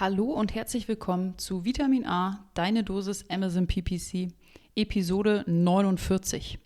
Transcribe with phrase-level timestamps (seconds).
[0.00, 4.32] Hallo und herzlich willkommen zu Vitamin A, deine Dosis Amazon PPC,
[4.74, 6.58] Episode 49.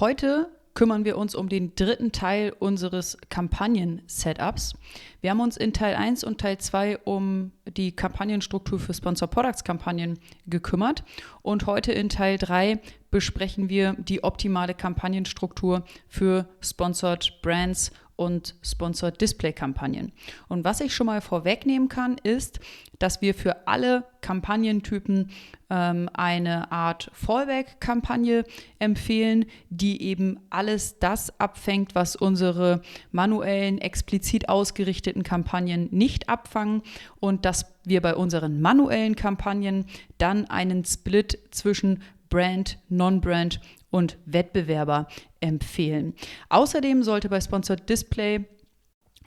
[0.00, 4.72] Heute kümmern wir uns um den dritten Teil unseres Kampagnen-Setups.
[5.20, 9.62] Wir haben uns in Teil 1 und Teil 2 um die Kampagnenstruktur für Sponsor Products
[9.62, 11.04] Kampagnen gekümmert
[11.42, 12.80] und heute in Teil 3
[13.10, 20.12] besprechen wir die optimale Kampagnenstruktur für Sponsored Brands und Sponsored Display Kampagnen.
[20.48, 22.60] Und was ich schon mal vorwegnehmen kann, ist,
[22.98, 25.30] dass wir für alle Kampagnentypen
[25.68, 28.44] ähm, eine Art Fallback-Kampagne
[28.78, 32.80] empfehlen, die eben alles das abfängt, was unsere
[33.12, 36.82] manuellen, explizit ausgerichteten Kampagnen nicht abfangen
[37.20, 39.86] und dass wir bei unseren manuellen Kampagnen
[40.18, 45.06] dann einen Split zwischen Brand, Non-Brand und Wettbewerber
[45.40, 46.14] empfehlen.
[46.48, 48.44] Außerdem sollte bei Sponsored Display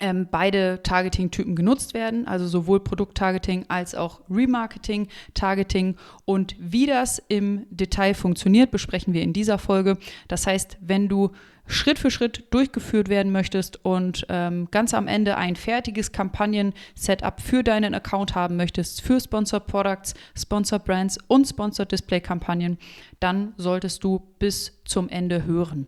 [0.01, 5.95] ähm, beide Targeting-Typen genutzt werden, also sowohl Produkt-Targeting als auch Remarketing-Targeting.
[6.25, 9.97] Und wie das im Detail funktioniert, besprechen wir in dieser Folge.
[10.27, 11.31] Das heißt, wenn du
[11.69, 17.63] Schritt für Schritt durchgeführt werden möchtest und ähm, ganz am Ende ein fertiges Kampagnen-Setup für
[17.63, 22.79] deinen Account haben möchtest, für Sponsored Products, Sponsored Brands und Sponsored Display-Kampagnen,
[23.19, 25.85] dann solltest du bis zum Ende hören.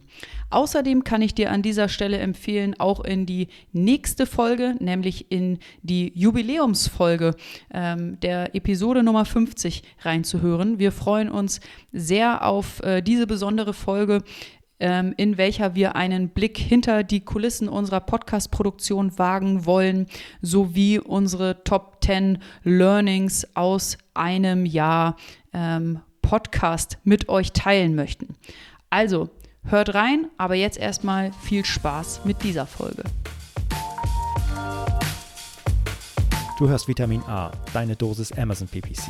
[0.51, 5.57] Außerdem kann ich dir an dieser Stelle empfehlen, auch in die nächste Folge, nämlich in
[5.81, 7.35] die Jubiläumsfolge
[7.73, 10.77] ähm, der Episode Nummer 50 reinzuhören.
[10.77, 11.59] Wir freuen uns
[11.91, 14.21] sehr auf äh, diese besondere Folge
[14.81, 20.07] in welcher wir einen Blick hinter die Kulissen unserer Podcast-Produktion wagen wollen,
[20.41, 25.15] sowie unsere Top 10 Learnings aus einem Jahr
[25.53, 28.35] ähm, Podcast mit euch teilen möchten.
[28.89, 29.29] Also,
[29.63, 33.03] hört rein, aber jetzt erstmal viel Spaß mit dieser Folge.
[36.57, 39.09] Du hörst Vitamin A, deine Dosis Amazon PPC.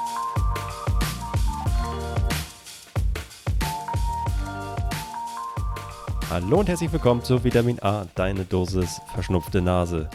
[6.31, 10.09] Hallo und herzlich willkommen zu Vitamin A, deine Dosis verschnupfte Nase.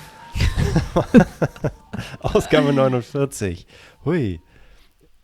[2.20, 3.66] Ausgabe 49.
[4.06, 4.40] Hui.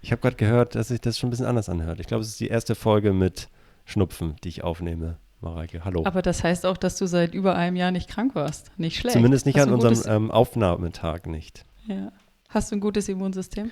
[0.02, 1.98] Ich habe gerade gehört, dass sich das schon ein bisschen anders anhört.
[1.98, 3.48] Ich glaube, es ist die erste Folge mit
[3.86, 5.16] Schnupfen, die ich aufnehme.
[5.40, 6.04] Mareike, hallo.
[6.04, 8.70] Aber das heißt auch, dass du seit über einem Jahr nicht krank warst.
[8.76, 9.14] Nicht schlecht.
[9.14, 11.64] Zumindest nicht Hast an unserem ähm, Aufnahmetag nicht.
[11.86, 12.12] Ja.
[12.50, 13.70] Hast du ein gutes Immunsystem?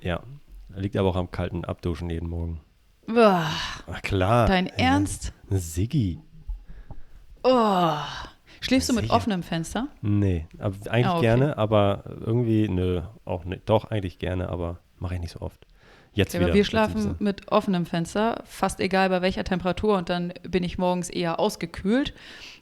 [0.00, 0.22] Ja.
[0.74, 2.62] Liegt aber auch am kalten Abduschen jeden Morgen.
[3.06, 3.44] Boah.
[3.92, 4.46] Ach klar.
[4.46, 5.34] Dein äh, Ernst?
[5.50, 6.22] Siggi.
[7.42, 7.94] Oh.
[8.60, 9.14] Schläfst du mit Sicher.
[9.14, 9.88] offenem Fenster?
[10.02, 11.20] Nee, aber eigentlich ah, okay.
[11.22, 13.68] gerne, aber irgendwie, nö, auch nicht.
[13.68, 15.66] Doch, eigentlich gerne, aber mache ich nicht so oft.
[16.14, 16.54] Jetzt ja, wieder.
[16.54, 21.08] wir schlafen mit offenem Fenster, fast egal bei welcher Temperatur und dann bin ich morgens
[21.08, 22.14] eher ausgekühlt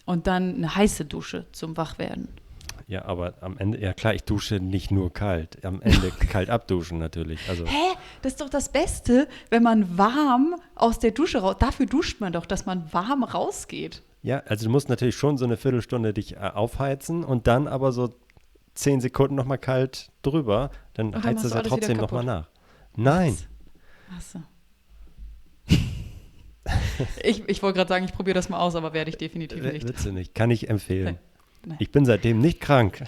[0.06, 2.28] und dann eine heiße Dusche zum Wachwerden.
[2.86, 5.64] Ja, aber am Ende, ja klar, ich dusche nicht nur kalt.
[5.64, 7.48] Am Ende kalt abduschen natürlich.
[7.48, 7.64] Also.
[7.66, 7.96] Hä?
[8.22, 11.56] Das ist doch das Beste, wenn man warm aus der Dusche raus.
[11.58, 14.02] Dafür duscht man doch, dass man warm rausgeht.
[14.22, 17.92] Ja, also du musst natürlich schon so eine Viertelstunde dich äh, aufheizen und dann aber
[17.92, 18.14] so
[18.74, 22.48] zehn Sekunden nochmal kalt drüber, dann, dann heizt es ja trotzdem nochmal nach.
[22.96, 23.36] Nein.
[24.16, 24.40] Achso.
[27.22, 29.86] ich ich wollte gerade sagen, ich probiere das mal aus, aber werde ich definitiv nicht.
[29.86, 30.34] Willst du nicht.
[30.34, 31.14] Kann ich empfehlen.
[31.14, 31.20] Nee.
[31.66, 31.76] Nee.
[31.78, 33.04] Ich bin seitdem nicht krank.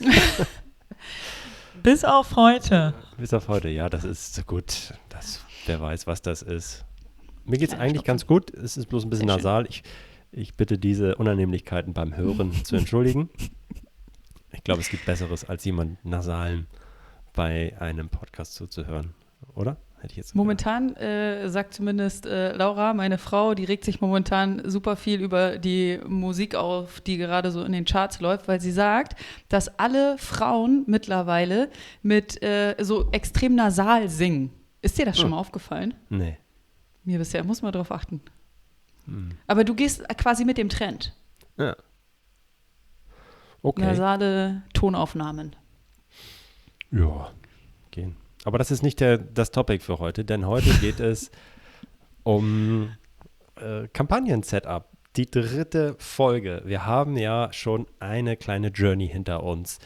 [1.82, 2.94] Bis auf heute.
[3.18, 4.94] Bis auf heute, ja, das ist gut.
[5.08, 6.84] Das, wer weiß, was das ist.
[7.44, 8.50] Mir geht es eigentlich ganz gut.
[8.54, 9.66] Es ist bloß ein bisschen nasal.
[9.68, 9.82] Ich,
[10.32, 13.28] ich bitte diese Unannehmlichkeiten beim Hören zu entschuldigen.
[14.52, 16.66] Ich glaube, es gibt Besseres, als jemand Nasalen
[17.34, 19.14] bei einem Podcast zuzuhören,
[19.54, 19.76] oder?
[20.00, 24.68] Hätte ich jetzt momentan äh, sagt zumindest äh, Laura, meine Frau, die regt sich momentan
[24.68, 28.72] super viel über die Musik auf, die gerade so in den Charts läuft, weil sie
[28.72, 29.14] sagt,
[29.48, 31.70] dass alle Frauen mittlerweile
[32.02, 34.50] mit äh, so extrem nasal singen.
[34.80, 35.30] Ist dir das schon hm.
[35.30, 35.94] mal aufgefallen?
[36.10, 36.36] Nee.
[37.04, 38.20] Mir bisher, muss man darauf achten.
[39.06, 39.32] Hm.
[39.46, 41.14] Aber du gehst quasi mit dem Trend.
[41.56, 41.76] Ja.
[43.62, 43.82] Okay.
[43.82, 45.54] Nasale Tonaufnahmen.
[46.90, 47.30] Ja,
[47.90, 48.16] gehen.
[48.44, 51.30] Aber das ist nicht der, das Topic für heute, denn heute geht es
[52.24, 52.92] um
[53.56, 54.88] äh, Kampagnen-Setup.
[55.16, 56.62] Die dritte Folge.
[56.64, 59.78] Wir haben ja schon eine kleine Journey hinter uns.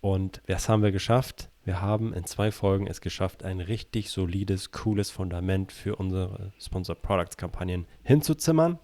[0.00, 1.48] Und was haben wir geschafft?
[1.64, 7.02] Wir haben in zwei Folgen es geschafft, ein richtig solides, cooles Fundament für unsere Sponsored
[7.02, 8.78] Products Kampagnen hinzuzimmern.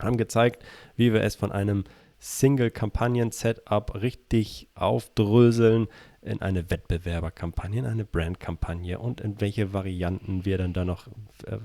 [0.00, 0.64] haben gezeigt,
[0.96, 1.84] wie wir es von einem
[2.18, 5.88] Single-Kampagnen-Setup richtig aufdröseln
[6.22, 11.08] in eine Wettbewerberkampagne, in eine Brandkampagne und in welche Varianten wir dann da noch
[11.46, 11.58] äh,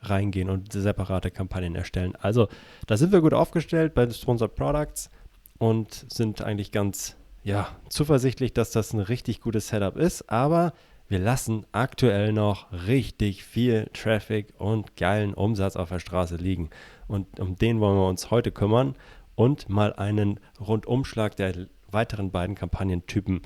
[0.00, 2.16] reingehen und separate Kampagnen erstellen.
[2.16, 2.48] Also
[2.86, 5.10] da sind wir gut aufgestellt bei Sponsored Products
[5.58, 10.72] und sind eigentlich ganz ja, zuversichtlich, dass das ein richtig gutes Setup ist, aber
[11.08, 16.70] wir lassen aktuell noch richtig viel Traffic und geilen Umsatz auf der Straße liegen.
[17.08, 18.94] Und um den wollen wir uns heute kümmern
[19.34, 23.42] und mal einen Rundumschlag der weiteren beiden Kampagnentypen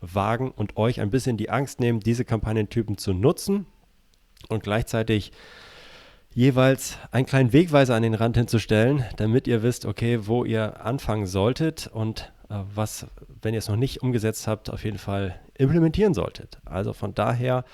[0.00, 3.64] wagen und euch ein bisschen die Angst nehmen, diese Kampagnentypen zu nutzen
[4.50, 5.32] und gleichzeitig
[6.34, 11.26] jeweils einen kleinen Wegweiser an den Rand hinzustellen, damit ihr wisst, okay, wo ihr anfangen
[11.26, 13.06] solltet und was,
[13.42, 16.58] wenn ihr es noch nicht umgesetzt habt, auf jeden Fall implementieren solltet.
[16.64, 17.64] Also von daher,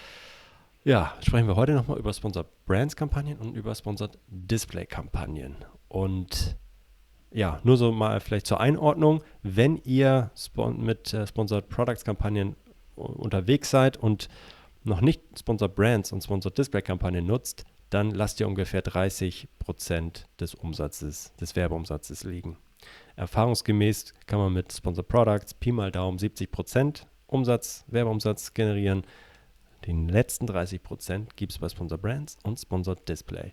[0.84, 5.56] ja, sprechen wir heute nochmal über Sponsored Brands Kampagnen und über Sponsored Display Kampagnen.
[5.88, 6.56] Und
[7.30, 10.30] ja, nur so mal vielleicht zur Einordnung, wenn ihr
[10.76, 12.56] mit äh, Sponsored Products Kampagnen
[12.94, 14.28] unterwegs seid und
[14.84, 19.46] noch nicht Sponsored Brands und Sponsored Display Kampagnen nutzt, dann lasst ihr ungefähr 30%
[20.40, 22.56] des Umsatzes, des Werbeumsatzes liegen.
[23.16, 29.04] Erfahrungsgemäß kann man mit Sponsored Products Pi mal Daumen 70% Umsatz, Werbeumsatz generieren.
[29.86, 33.52] Den letzten 30% gibt es bei Sponsored Brands und Sponsored Display.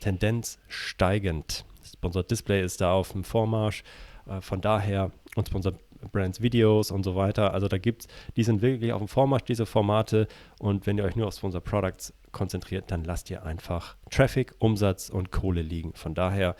[0.00, 1.64] Tendenz steigend.
[1.84, 3.84] Sponsored Display ist da auf dem Vormarsch.
[4.26, 5.76] Äh, von daher und Sponsored
[6.10, 7.54] Brands Videos und so weiter.
[7.54, 10.26] Also da gibt es, die sind wirklich auf dem Vormarsch, diese Formate.
[10.58, 15.10] Und wenn ihr euch nur auf Sponsored Products konzentriert, dann lasst ihr einfach Traffic, Umsatz
[15.10, 15.92] und Kohle liegen.
[15.94, 16.56] Von daher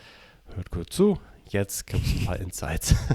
[0.55, 1.17] hört kurz zu.
[1.49, 2.95] Jetzt gibt es ein paar Insights.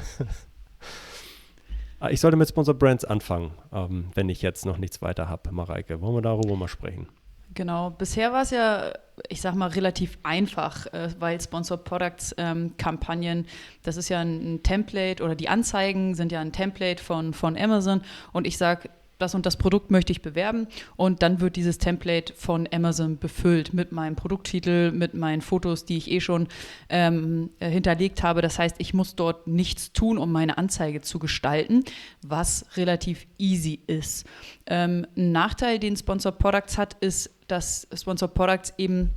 [2.00, 5.50] Ah, ich sollte mit Sponsored Brands anfangen, ähm, wenn ich jetzt noch nichts weiter habe,
[5.50, 6.00] Mareike.
[6.00, 7.08] Wollen wir darüber mal sprechen?
[7.54, 8.92] Genau, bisher war es ja,
[9.28, 13.46] ich sag mal, relativ einfach, äh, weil Sponsored Products ähm, Kampagnen,
[13.82, 17.56] das ist ja ein, ein, Template oder die Anzeigen sind ja ein Template von, von
[17.56, 18.02] Amazon
[18.32, 22.32] und ich sage, das und das Produkt möchte ich bewerben und dann wird dieses Template
[22.34, 26.48] von Amazon befüllt mit meinem Produkttitel, mit meinen Fotos, die ich eh schon
[26.88, 28.42] ähm, äh, hinterlegt habe.
[28.42, 31.84] Das heißt, ich muss dort nichts tun, um meine Anzeige zu gestalten,
[32.22, 34.26] was relativ easy ist.
[34.66, 39.10] Ähm, ein Nachteil, den Sponsor Products hat, ist, dass Sponsor Products eben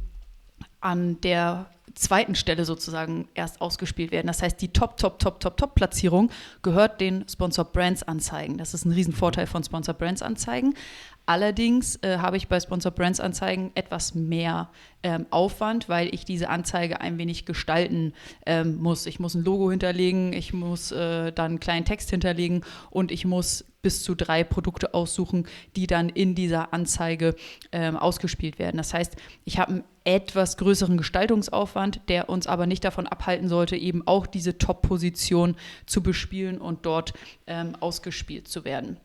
[0.82, 4.28] an der zweiten Stelle sozusagen erst ausgespielt werden.
[4.28, 6.30] Das heißt, die Top, Top, Top, Top, Top-Platzierung
[6.62, 8.58] gehört den Sponsor Brands Anzeigen.
[8.58, 10.74] Das ist ein Riesenvorteil von Sponsor Brands Anzeigen.
[11.32, 14.70] Allerdings äh, habe ich bei Sponsor Brands Anzeigen etwas mehr
[15.02, 18.12] ähm, Aufwand, weil ich diese Anzeige ein wenig gestalten
[18.46, 19.06] ähm, muss.
[19.06, 23.24] Ich muss ein Logo hinterlegen, ich muss äh, dann einen kleinen Text hinterlegen und ich
[23.24, 25.48] muss bis zu drei Produkte aussuchen,
[25.78, 27.36] die dann in dieser Anzeige
[27.72, 28.76] ähm, ausgespielt werden.
[28.76, 33.78] Das heißt, ich habe einen etwas größeren Gestaltungsaufwand, der uns aber nicht davon abhalten sollte,
[33.78, 35.56] eben auch diese Top-Position
[35.86, 37.14] zu bespielen und dort
[37.48, 38.98] ähm, ausgespielt zu werden.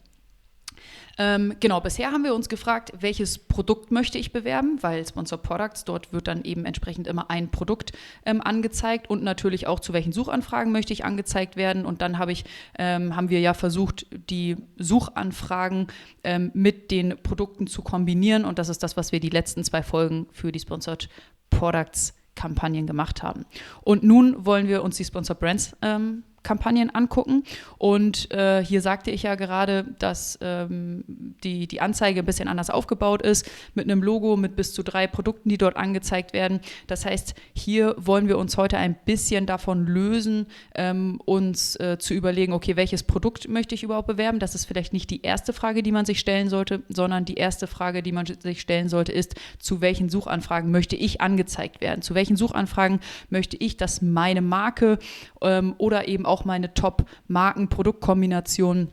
[1.18, 5.84] Ähm, genau, bisher haben wir uns gefragt, welches Produkt möchte ich bewerben, weil Sponsor Products,
[5.84, 7.92] dort wird dann eben entsprechend immer ein Produkt
[8.24, 11.86] ähm, angezeigt und natürlich auch zu welchen Suchanfragen möchte ich angezeigt werden.
[11.86, 12.44] Und dann habe ich,
[12.78, 15.86] ähm, haben wir ja versucht, die Suchanfragen
[16.22, 18.44] ähm, mit den Produkten zu kombinieren.
[18.44, 21.08] Und das ist das, was wir die letzten zwei Folgen für die Sponsored
[21.48, 23.46] Products Kampagnen gemacht haben.
[23.82, 27.42] Und nun wollen wir uns die Sponsor Brands ähm, Kampagnen angucken.
[27.76, 31.02] Und äh, hier sagte ich ja gerade, dass ähm,
[31.42, 35.08] die, die Anzeige ein bisschen anders aufgebaut ist, mit einem Logo mit bis zu drei
[35.08, 36.60] Produkten, die dort angezeigt werden.
[36.86, 42.14] Das heißt, hier wollen wir uns heute ein bisschen davon lösen, ähm, uns äh, zu
[42.14, 44.38] überlegen, okay, welches Produkt möchte ich überhaupt bewerben?
[44.38, 47.66] Das ist vielleicht nicht die erste Frage, die man sich stellen sollte, sondern die erste
[47.66, 52.02] Frage, die man sich stellen sollte, ist, zu welchen Suchanfragen möchte ich angezeigt werden?
[52.02, 53.00] Zu welchen Suchanfragen
[53.30, 54.98] möchte ich, dass meine Marke
[55.42, 58.92] ähm, oder eben auch auch meine Top-Marken-Produktkombinationen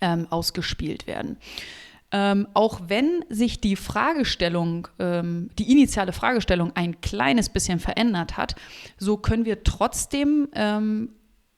[0.00, 1.36] ähm, ausgespielt werden.
[2.10, 8.56] Ähm, auch wenn sich die Fragestellung, ähm, die initiale Fragestellung ein kleines bisschen verändert hat,
[8.96, 11.10] so können wir trotzdem ähm,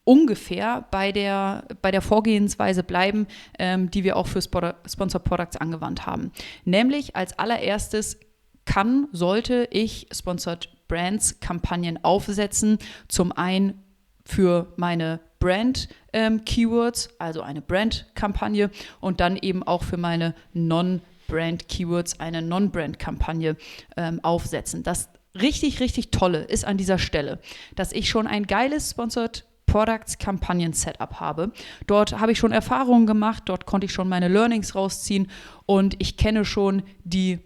[0.03, 3.25] ungefähr bei der, bei der Vorgehensweise bleiben,
[3.57, 6.31] ähm, die wir auch für Sponsor Products angewandt haben.
[6.65, 8.19] Nämlich als allererstes
[8.65, 12.77] kann, sollte ich Sponsored Brands Kampagnen aufsetzen.
[13.07, 13.84] Zum einen
[14.25, 22.41] für meine Brand-Keywords, ähm, also eine Brand-Kampagne und dann eben auch für meine Non-Brand-Keywords eine
[22.41, 23.55] Non-Brand-Kampagne
[23.95, 24.83] ähm, aufsetzen.
[24.83, 27.39] Das richtig, richtig Tolle ist an dieser Stelle,
[27.75, 31.51] dass ich schon ein geiles Sponsored Products Kampagnen Setup habe.
[31.85, 35.29] Dort habe ich schon Erfahrungen gemacht, dort konnte ich schon meine Learnings rausziehen
[35.65, 37.39] und ich kenne schon die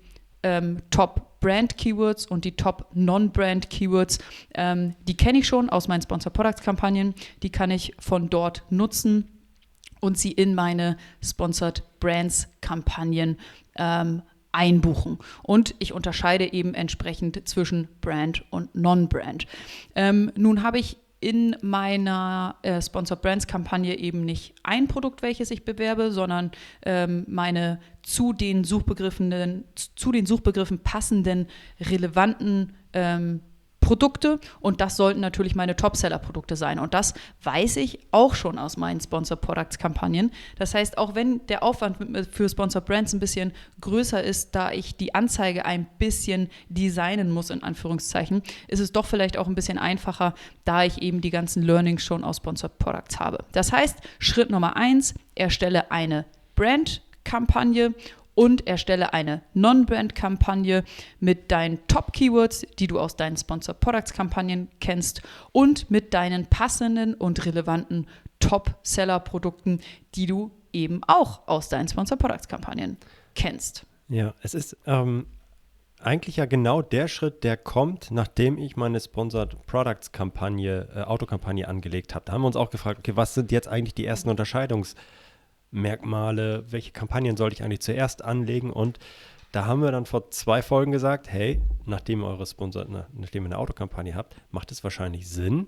[0.43, 4.19] ähm, Top Top-Brand-Keywords und die Top-Non-Brand-Keywords.
[4.55, 7.13] Ähm, die kenne ich schon aus meinen Sponsor Products-Kampagnen.
[7.43, 9.27] Die kann ich von dort nutzen
[10.01, 13.37] und sie in meine Sponsored Brands-Kampagnen
[13.77, 15.19] ähm, einbuchen.
[15.43, 19.45] Und ich unterscheide eben entsprechend zwischen Brand und Non-Brand.
[19.95, 25.51] Ähm, nun habe ich in meiner äh, Sponsored Brands Kampagne eben nicht ein Produkt, welches
[25.51, 26.51] ich bewerbe, sondern
[26.85, 31.47] ähm, meine zu den Suchbegriffen, zu den Suchbegriffen passenden,
[31.81, 33.41] relevanten ähm,
[33.89, 36.77] Produkte und das sollten natürlich meine Topseller-Produkte sein.
[36.77, 40.29] Und das weiß ich auch schon aus meinen Sponsor Products-Kampagnen.
[40.59, 41.97] Das heißt, auch wenn der Aufwand
[42.31, 47.49] für Sponsor Brands ein bisschen größer ist, da ich die Anzeige ein bisschen designen muss,
[47.49, 51.63] in Anführungszeichen, ist es doch vielleicht auch ein bisschen einfacher, da ich eben die ganzen
[51.63, 53.39] Learnings schon aus Sponsor Products habe.
[53.53, 57.95] Das heißt, Schritt Nummer eins, erstelle eine Brand-Kampagne
[58.39, 60.85] und erstelle eine Non-Brand-Kampagne
[61.19, 67.45] mit deinen Top-Keywords, die du aus deinen Sponsor Products-Kampagnen kennst und mit deinen passenden und
[67.45, 68.07] relevanten
[68.39, 69.81] Top-Seller-Produkten,
[70.15, 72.95] die du eben auch aus deinen Sponsor Products-Kampagnen
[73.35, 73.85] kennst.
[74.07, 75.25] Ja, es ist ähm,
[75.99, 81.67] eigentlich ja genau der Schritt, der kommt, nachdem ich meine Sponsored Products Kampagne, äh, Autokampagne
[81.67, 82.23] angelegt habe.
[82.23, 84.95] Da haben wir uns auch gefragt, okay, was sind jetzt eigentlich die ersten Unterscheidungs-
[85.71, 88.99] Merkmale, welche Kampagnen sollte ich eigentlich zuerst anlegen und
[89.51, 93.47] da haben wir dann vor zwei Folgen gesagt, hey, nachdem ihr eure Sponsor, nachdem ihr
[93.47, 95.67] eine Autokampagne habt, macht es wahrscheinlich Sinn,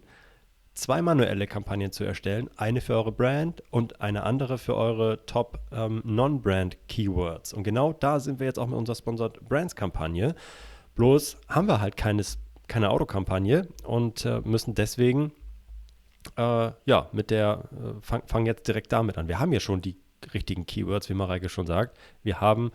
[0.73, 5.59] zwei manuelle Kampagnen zu erstellen, eine für eure Brand und eine andere für eure Top
[5.71, 7.53] ähm, Non-Brand Keywords.
[7.53, 10.35] Und genau da sind wir jetzt auch mit unserer Sponsored Brands Kampagne.
[10.95, 15.31] Bloß haben wir halt keines, keine Autokampagne und äh, müssen deswegen
[16.37, 19.27] äh, ja, mit der, äh, fangen fang jetzt direkt damit an.
[19.27, 19.97] Wir haben ja schon die
[20.33, 21.97] richtigen Keywords, wie Mareike schon sagt.
[22.23, 22.71] Wir haben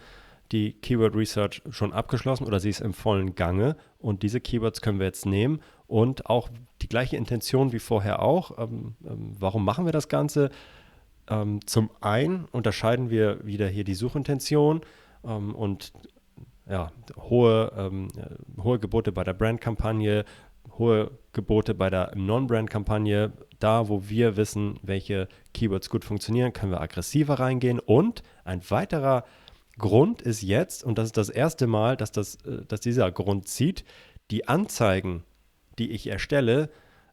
[0.53, 4.99] die Keyword Research schon abgeschlossen oder sie ist im vollen Gange und diese Keywords können
[4.99, 6.49] wir jetzt nehmen und auch
[6.83, 8.59] die gleiche Intention wie vorher auch.
[8.59, 10.51] Ähm, ähm, warum machen wir das Ganze?
[11.29, 14.83] Ähm, zum einen unterscheiden wir wieder hier die Suchintention
[15.25, 15.93] ähm, und
[16.69, 18.09] ja, hohe, ähm,
[18.61, 20.25] hohe Gebote bei der Brandkampagne,
[20.79, 23.33] hohe Gebote bei der Non-Brand-Kampagne.
[23.59, 27.79] Da, wo wir wissen, welche Keywords gut funktionieren, können wir aggressiver reingehen.
[27.79, 29.25] Und ein weiterer
[29.79, 33.49] Grund ist jetzt, und das ist das erste Mal, dass, das, äh, dass dieser Grund
[33.49, 33.85] zieht,
[34.31, 35.25] die Anzeigen,
[35.79, 36.71] die ich erstelle,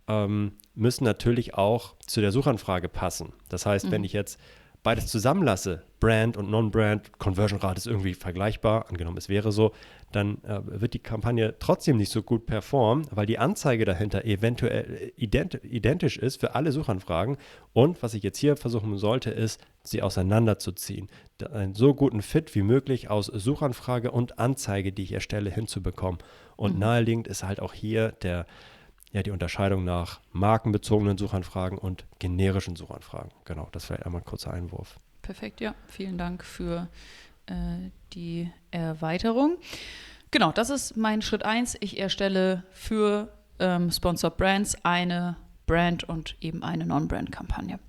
[0.08, 3.34] ähm, müssen natürlich auch zu der Suchanfrage passen.
[3.50, 3.92] Das heißt, mhm.
[3.92, 4.40] wenn ich jetzt
[4.82, 9.72] beides zusammenlasse, Brand und Non-Brand, Conversion Rate ist irgendwie vergleichbar, angenommen es wäre so,
[10.12, 15.14] dann äh, wird die Kampagne trotzdem nicht so gut performen, weil die Anzeige dahinter eventuell
[15.16, 17.38] ident identisch ist für alle Suchanfragen.
[17.72, 21.08] Und was ich jetzt hier versuchen sollte, ist, sie auseinanderzuziehen.
[21.54, 26.20] Einen so guten Fit wie möglich aus Suchanfrage und Anzeige, die ich erstelle, hinzubekommen.
[26.58, 26.80] Und mhm.
[26.80, 28.46] naheliegend ist halt auch hier der
[29.14, 33.32] ja die Unterscheidung nach markenbezogenen Suchanfragen und generischen Suchanfragen.
[33.46, 35.00] Genau, das vielleicht einmal ein kurzer Einwurf.
[35.24, 35.74] Perfekt, ja.
[35.88, 36.90] Vielen Dank für
[37.48, 39.58] äh, die Erweiterung.
[40.32, 41.78] Genau, das ist mein Schritt 1.
[41.80, 47.80] Ich erstelle für ähm, Sponsored Brands eine Brand und eben eine Non-Brand-Kampagne.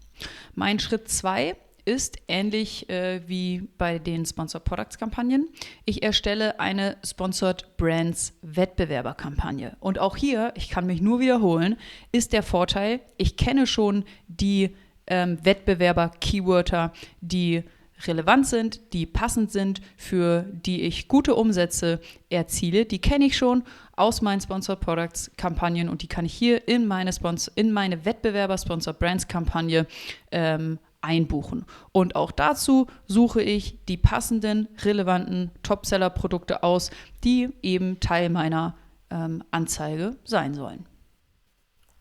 [0.54, 5.48] Mein Schritt 2 ist ähnlich äh, wie bei den Sponsored Products Kampagnen.
[5.84, 9.76] Ich erstelle eine Sponsored Brands Wettbewerberkampagne.
[9.80, 11.76] Und auch hier, ich kann mich nur wiederholen,
[12.12, 14.76] ist der Vorteil, ich kenne schon die
[15.06, 17.64] ähm, Wettbewerber-Keywörter, die
[18.06, 22.84] relevant sind, die passend sind, für die ich gute Umsätze erziele.
[22.87, 23.62] Die kenne ich schon
[23.96, 27.11] aus meinen Sponsored Products Kampagnen und die kann ich hier in meine,
[27.54, 29.87] in meine Wettbewerber Sponsored Brands Kampagne
[30.32, 31.66] ähm, einbuchen.
[31.92, 36.90] Und auch dazu suche ich die passenden, relevanten Topseller-Produkte aus,
[37.23, 38.76] die eben Teil meiner
[39.11, 40.87] ähm, Anzeige sein sollen.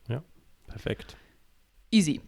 [0.08, 0.24] Ja,
[0.68, 1.18] perfekt.
[1.92, 2.22] Easy.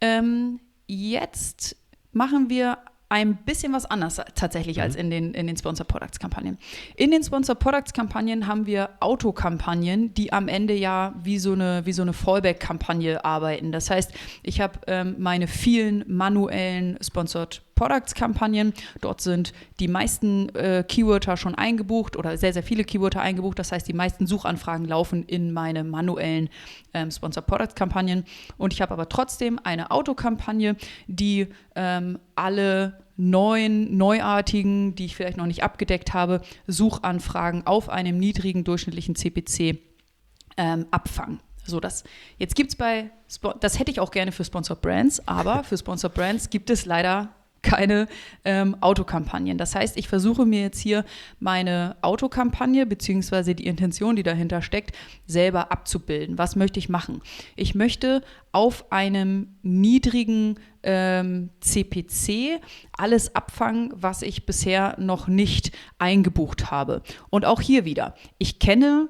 [0.00, 1.76] Ähm, jetzt
[2.12, 2.78] machen wir
[3.10, 4.82] ein bisschen was anders tatsächlich mhm.
[4.84, 6.58] als in den, in den Sponsor Products Kampagnen.
[6.94, 11.84] In den Sponsor Products Kampagnen haben wir Autokampagnen, die am Ende ja wie so eine,
[11.86, 13.72] wie so eine Fallback-Kampagne arbeiten.
[13.72, 14.12] Das heißt,
[14.44, 18.74] ich habe ähm, meine vielen manuellen Sponsored Products Kampagnen.
[19.00, 23.58] Dort sind die meisten äh, Keywörter schon eingebucht oder sehr, sehr viele Keywörter eingebucht.
[23.58, 26.50] Das heißt, die meisten Suchanfragen laufen in meine manuellen
[26.92, 28.24] ähm, Sponsor Products Kampagnen.
[28.58, 35.38] Und ich habe aber trotzdem eine Autokampagne, die ähm, alle neuen, neuartigen, die ich vielleicht
[35.38, 39.78] noch nicht abgedeckt habe, Suchanfragen auf einem niedrigen durchschnittlichen CPC
[40.58, 41.40] ähm, abfangen.
[41.64, 42.04] So, das,
[42.36, 43.10] jetzt gibt es bei,
[43.60, 47.30] das hätte ich auch gerne für Sponsor Brands, aber für Sponsor Brands gibt es leider
[47.62, 48.08] keine
[48.44, 49.58] ähm, Autokampagnen.
[49.58, 51.04] Das heißt, ich versuche mir jetzt hier
[51.38, 56.38] meine Autokampagne beziehungsweise die Intention, die dahinter steckt, selber abzubilden.
[56.38, 57.20] Was möchte ich machen?
[57.56, 62.60] Ich möchte auf einem niedrigen ähm, CPC
[62.96, 67.02] alles abfangen, was ich bisher noch nicht eingebucht habe.
[67.28, 69.08] Und auch hier wieder, ich kenne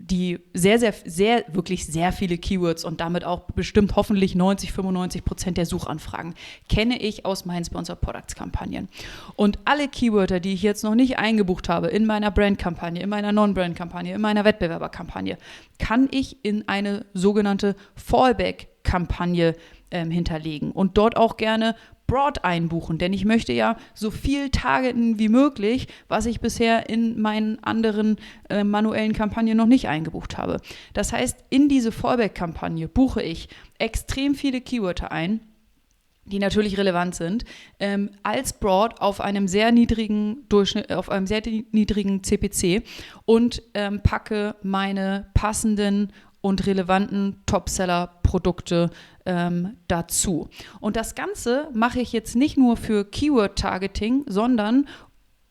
[0.00, 5.24] die sehr, sehr, sehr, wirklich sehr viele Keywords und damit auch bestimmt hoffentlich 90, 95
[5.24, 6.34] Prozent der Suchanfragen
[6.68, 8.88] kenne ich aus meinen Sponsor Products Kampagnen.
[9.34, 13.32] Und alle Keywörter, die ich jetzt noch nicht eingebucht habe in meiner Brand-Kampagne, in meiner
[13.32, 15.36] Non-Brand-Kampagne, in meiner Wettbewerberkampagne,
[15.78, 19.56] kann ich in eine sogenannte Fallback-Kampagne
[19.90, 21.74] ähm, hinterlegen und dort auch gerne
[22.08, 27.20] broad einbuchen, denn ich möchte ja so viel targeten wie möglich, was ich bisher in
[27.20, 28.16] meinen anderen
[28.48, 30.60] äh, manuellen Kampagnen noch nicht eingebucht habe.
[30.94, 33.48] Das heißt, in diese Fallback-Kampagne buche ich
[33.78, 35.40] extrem viele Keywörter ein,
[36.24, 37.44] die natürlich relevant sind,
[37.78, 42.82] ähm, als Broad auf einem sehr niedrigen Durchschnitt, auf einem sehr niedrigen CPC
[43.24, 48.90] und ähm, packe meine passenden und relevanten Topseller-Produkte
[49.26, 50.48] ähm, dazu.
[50.80, 54.86] Und das Ganze mache ich jetzt nicht nur für Keyword-Targeting, sondern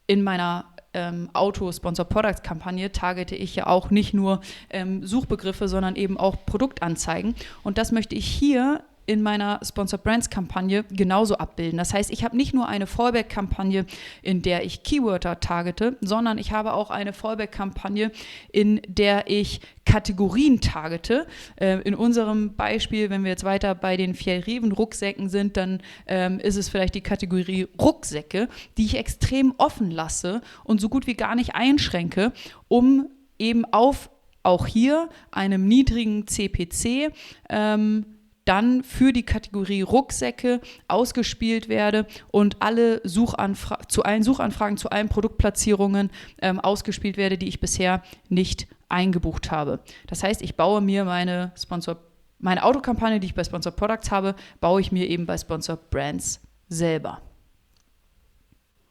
[0.07, 6.45] in meiner ähm, Auto-Sponsor-Products-Kampagne targete ich ja auch nicht nur ähm, Suchbegriffe, sondern eben auch
[6.45, 7.35] Produktanzeigen.
[7.63, 11.77] Und das möchte ich hier in meiner Sponsor Brands Kampagne genauso abbilden.
[11.77, 13.85] Das heißt, ich habe nicht nur eine Fallback Kampagne,
[14.21, 18.11] in der ich Keyworder targete, sondern ich habe auch eine Fallback Kampagne,
[18.51, 21.25] in der ich Kategorien targete.
[21.55, 26.39] Äh, in unserem Beispiel, wenn wir jetzt weiter bei den Fjellreven Rucksäcken sind, dann ähm,
[26.39, 31.15] ist es vielleicht die Kategorie Rucksäcke, die ich extrem offen lasse und so gut wie
[31.15, 32.33] gar nicht einschränke,
[32.67, 33.07] um
[33.39, 34.09] eben auf
[34.43, 37.13] auch hier einem niedrigen CPC
[37.49, 38.16] ähm,
[38.47, 45.09] dann für die Kategorie Rucksäcke ausgespielt werde und alle Suchanfra zu allen Suchanfragen, zu allen
[45.09, 46.09] Produktplatzierungen
[46.41, 49.79] ähm, ausgespielt werde, die ich bisher nicht eingebucht habe.
[50.07, 51.97] Das heißt, ich baue mir meine Sponsor
[52.39, 56.39] meine Autokampagne, die ich bei Sponsor Products habe, baue ich mir eben bei Sponsor Brands
[56.69, 57.19] selber.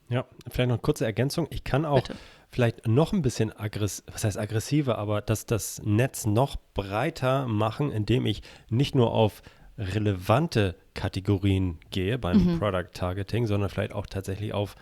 [0.09, 1.47] Ja, vielleicht noch eine kurze Ergänzung.
[1.51, 2.17] Ich kann auch Bitte
[2.57, 7.93] vielleicht noch ein bisschen aggressiv, was heißt aggressiver, aber dass das Netz noch breiter machen,
[7.93, 8.41] indem ich
[8.71, 9.43] nicht nur auf
[9.77, 12.59] relevante Kategorien gehe beim mhm.
[12.59, 14.75] Product Targeting, sondern vielleicht auch tatsächlich auf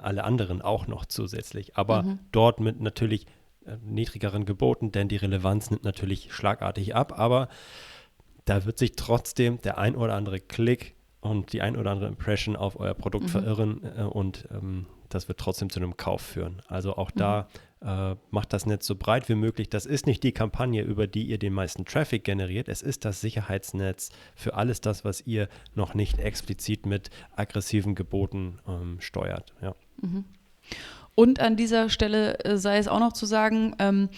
[0.00, 1.76] alle anderen auch noch zusätzlich.
[1.76, 2.20] Aber mhm.
[2.30, 3.26] dort mit natürlich
[3.66, 7.18] äh, niedrigeren Geboten, denn die Relevanz nimmt natürlich schlagartig ab.
[7.18, 7.48] Aber
[8.44, 12.54] da wird sich trotzdem der ein oder andere Klick und die ein oder andere Impression
[12.54, 13.30] auf euer Produkt mhm.
[13.30, 16.62] verirren äh, und ähm, das wird trotzdem zu einem Kauf führen.
[16.68, 17.18] Also auch mhm.
[17.18, 17.48] da
[17.80, 19.68] äh, macht das Netz so breit wie möglich.
[19.68, 22.68] Das ist nicht die Kampagne, über die ihr den meisten Traffic generiert.
[22.68, 28.58] Es ist das Sicherheitsnetz für alles das, was ihr noch nicht explizit mit aggressiven Geboten
[28.66, 29.54] ähm, steuert.
[29.62, 29.74] Ja.
[30.00, 30.24] Mhm.
[31.14, 34.08] Und an dieser Stelle äh, sei es auch noch zu sagen, ähm,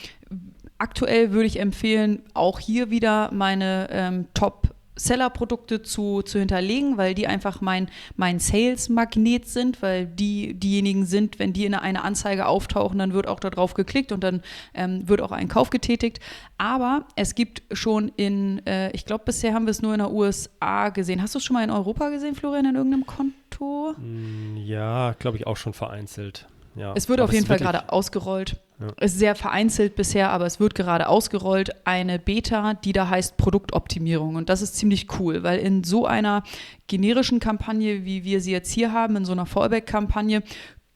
[0.78, 4.74] aktuell würde ich empfehlen, auch hier wieder meine ähm, Top
[5.04, 11.38] Seller-Produkte zu, zu hinterlegen, weil die einfach mein, mein Sales-Magnet sind, weil die diejenigen sind,
[11.38, 14.42] wenn die in einer Anzeige auftauchen, dann wird auch darauf geklickt und dann
[14.74, 16.20] ähm, wird auch ein Kauf getätigt.
[16.58, 20.12] Aber es gibt schon in, äh, ich glaube, bisher haben wir es nur in der
[20.12, 21.22] USA gesehen.
[21.22, 23.94] Hast du es schon mal in Europa gesehen, Florian, in irgendeinem Konto?
[23.98, 26.46] Mm, ja, glaube ich auch schon vereinzelt.
[26.80, 28.56] Ja, es wird auf jeden Fall gerade ausgerollt.
[28.80, 28.88] Ja.
[29.04, 31.72] Ist sehr vereinzelt bisher, aber es wird gerade ausgerollt.
[31.84, 34.36] Eine Beta, die da heißt Produktoptimierung.
[34.36, 36.42] Und das ist ziemlich cool, weil in so einer
[36.86, 40.42] generischen Kampagne, wie wir sie jetzt hier haben, in so einer Fallback-Kampagne,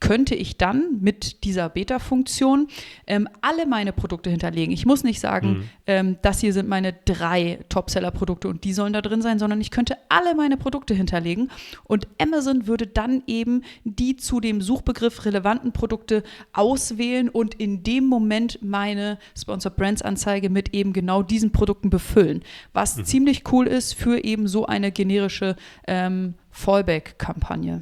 [0.05, 2.67] könnte ich dann mit dieser Beta-Funktion
[3.07, 4.71] ähm, alle meine Produkte hinterlegen.
[4.71, 5.69] Ich muss nicht sagen, mhm.
[5.87, 9.71] ähm, das hier sind meine drei Top-Seller-Produkte und die sollen da drin sein, sondern ich
[9.71, 11.49] könnte alle meine Produkte hinterlegen
[11.85, 16.21] und Amazon würde dann eben die zu dem Suchbegriff relevanten Produkte
[16.53, 22.43] auswählen und in dem Moment meine Sponsor Brands Anzeige mit eben genau diesen Produkten befüllen,
[22.73, 23.05] was mhm.
[23.05, 25.55] ziemlich cool ist für eben so eine generische
[25.87, 27.81] ähm, Fallback-Kampagne.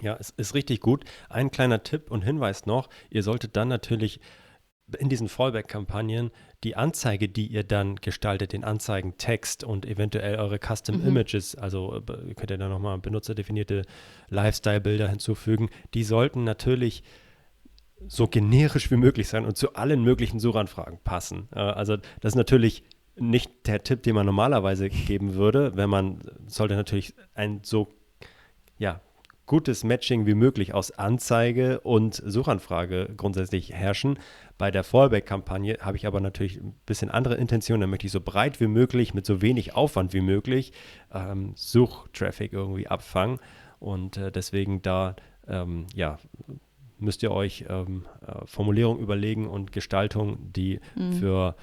[0.00, 1.04] Ja, es ist richtig gut.
[1.28, 4.20] Ein kleiner Tipp und Hinweis noch, ihr solltet dann natürlich
[4.98, 6.30] in diesen Fallback-Kampagnen
[6.64, 11.08] die Anzeige, die ihr dann gestaltet, den Anzeigentext und eventuell eure Custom mhm.
[11.08, 13.82] Images, also äh, könnt ihr da nochmal benutzerdefinierte
[14.28, 17.02] Lifestyle-Bilder hinzufügen, die sollten natürlich
[18.06, 21.48] so generisch wie möglich sein und zu allen möglichen Suchanfragen passen.
[21.54, 22.82] Äh, also das ist natürlich
[23.16, 27.88] nicht der Tipp, den man normalerweise geben würde, wenn man sollte natürlich ein so
[28.78, 29.00] ja,
[29.48, 34.18] gutes Matching wie möglich aus Anzeige und Suchanfrage grundsätzlich herrschen.
[34.58, 37.80] Bei der Fallback-Kampagne habe ich aber natürlich ein bisschen andere Intentionen.
[37.80, 40.72] Da möchte ich so breit wie möglich, mit so wenig Aufwand wie möglich
[41.12, 43.40] ähm, Suchtraffic irgendwie abfangen.
[43.80, 45.16] Und äh, deswegen da,
[45.48, 46.18] ähm, ja,
[46.98, 51.12] müsst ihr euch ähm, äh, Formulierungen überlegen und Gestaltung, die mhm.
[51.14, 51.56] für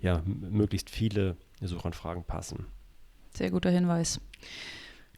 [0.00, 2.66] ja, möglichst viele Suchanfragen passen.
[3.34, 4.20] Sehr guter Hinweis.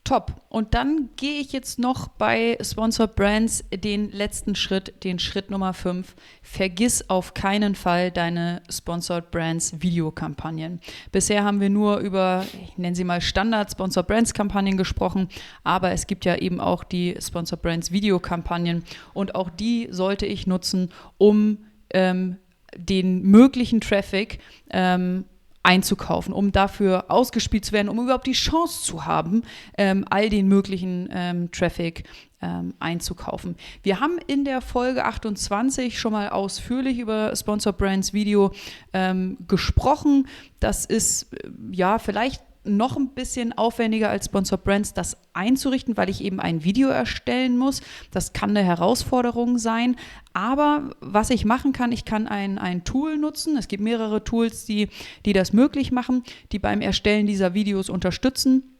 [0.04, 0.34] Top.
[0.50, 5.72] Und dann gehe ich jetzt noch bei Sponsored Brands den letzten Schritt, den Schritt Nummer
[5.72, 6.14] 5.
[6.42, 10.80] Vergiss auf keinen Fall deine Sponsored Brands Videokampagnen.
[11.10, 15.28] Bisher haben wir nur über, ich nenne sie mal Standard Sponsored Brands Kampagnen gesprochen,
[15.62, 20.46] aber es gibt ja eben auch die Sponsored Brands Videokampagnen und auch die sollte ich
[20.46, 21.64] nutzen, um
[21.94, 22.36] ähm,
[22.76, 24.38] den möglichen Traffic
[24.68, 25.24] ähm,
[25.64, 29.42] einzukaufen, um dafür ausgespielt zu werden, um überhaupt die Chance zu haben,
[29.76, 32.04] ähm, all den möglichen ähm, Traffic
[32.42, 33.56] ähm, einzukaufen.
[33.82, 38.52] Wir haben in der Folge 28 schon mal ausführlich über Sponsor Brands Video
[38.92, 40.28] ähm, gesprochen.
[40.60, 46.10] Das ist äh, ja vielleicht noch ein bisschen aufwendiger als Sponsor Brands, das einzurichten, weil
[46.10, 47.82] ich eben ein Video erstellen muss.
[48.10, 49.96] Das kann eine Herausforderung sein.
[50.32, 53.56] Aber was ich machen kann, ich kann ein, ein Tool nutzen.
[53.56, 54.88] Es gibt mehrere Tools, die,
[55.24, 56.22] die das möglich machen,
[56.52, 58.73] die beim Erstellen dieser Videos unterstützen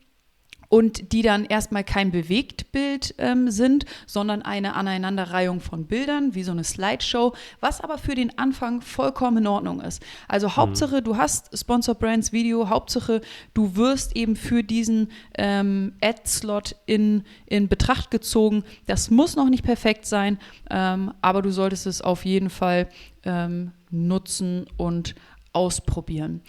[0.75, 6.51] und die dann erstmal kein Bewegtbild ähm, sind, sondern eine Aneinanderreihung von Bildern, wie so
[6.51, 10.03] eine Slideshow, was aber für den Anfang vollkommen in Ordnung ist.
[10.27, 10.57] Also mhm.
[10.57, 13.21] Hauptsache, du hast Sponsor Brands Video, Hauptsache,
[13.55, 18.65] du wirst eben für diesen ähm, Ad-Slot in, in Betracht gezogen.
[18.87, 22.89] Das muss noch nicht perfekt sein, ähm, aber du solltest es auf jeden Fall
[23.23, 25.15] ähm, nutzen und
[25.53, 26.43] ausprobieren.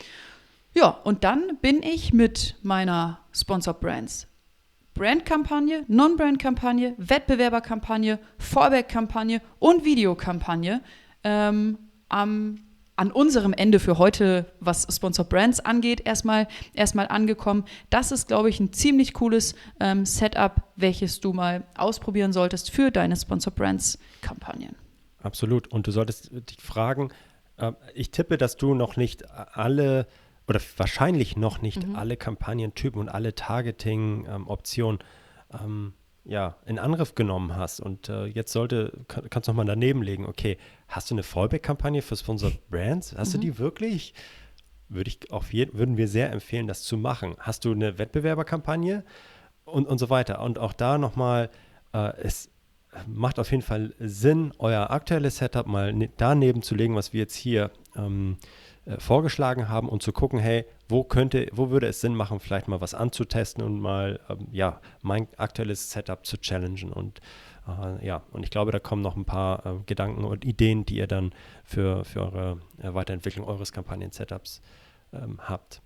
[0.75, 4.27] Ja, und dann bin ich mit meiner Sponsor Brands
[4.93, 10.81] Brandkampagne, Non-Brand-Kampagne, Wettbewerberkampagne, Fallback-Kampagne und Videokampagne
[11.23, 12.59] ähm, am,
[12.95, 17.65] an unserem Ende für heute, was Sponsor Brands angeht, erstmal, erstmal angekommen.
[17.89, 22.89] Das ist, glaube ich, ein ziemlich cooles ähm, Setup, welches du mal ausprobieren solltest für
[22.89, 24.75] deine Sponsor Brands-Kampagnen.
[25.21, 25.67] Absolut.
[25.67, 27.11] Und du solltest dich fragen,
[27.57, 30.07] äh, ich tippe, dass du noch nicht alle
[30.47, 31.95] oder wahrscheinlich noch nicht mhm.
[31.95, 34.99] alle Kampagnentypen und alle Targeting-Optionen
[35.53, 37.79] ähm, ja, in Angriff genommen hast.
[37.79, 42.01] Und äh, jetzt sollte, kann, kannst du nochmal daneben legen, okay, hast du eine Fallback-Kampagne
[42.01, 43.15] für Sponsored Brands?
[43.15, 43.41] Hast mhm.
[43.41, 44.13] du die wirklich?
[44.87, 47.35] Würde ich auf jeden, würden wir sehr empfehlen, das zu machen.
[47.39, 49.03] Hast du eine Wettbewerberkampagne
[49.65, 50.41] und, und so weiter?
[50.41, 51.49] Und auch da nochmal,
[51.93, 52.49] äh, es
[53.07, 57.21] macht auf jeden Fall Sinn, euer aktuelles Setup mal ne, daneben zu legen, was wir
[57.21, 58.37] jetzt hier ähm,
[58.85, 62.67] äh, vorgeschlagen haben und zu gucken, hey, wo könnte, wo würde es Sinn machen, vielleicht
[62.67, 67.19] mal was anzutesten und mal ähm, ja, mein aktuelles Setup zu challengen und
[67.67, 70.97] äh, ja, und ich glaube, da kommen noch ein paar äh, Gedanken und Ideen, die
[70.97, 74.61] ihr dann für, für eure äh, Weiterentwicklung eures Kampagnen-Setups
[75.13, 75.81] ähm, habt.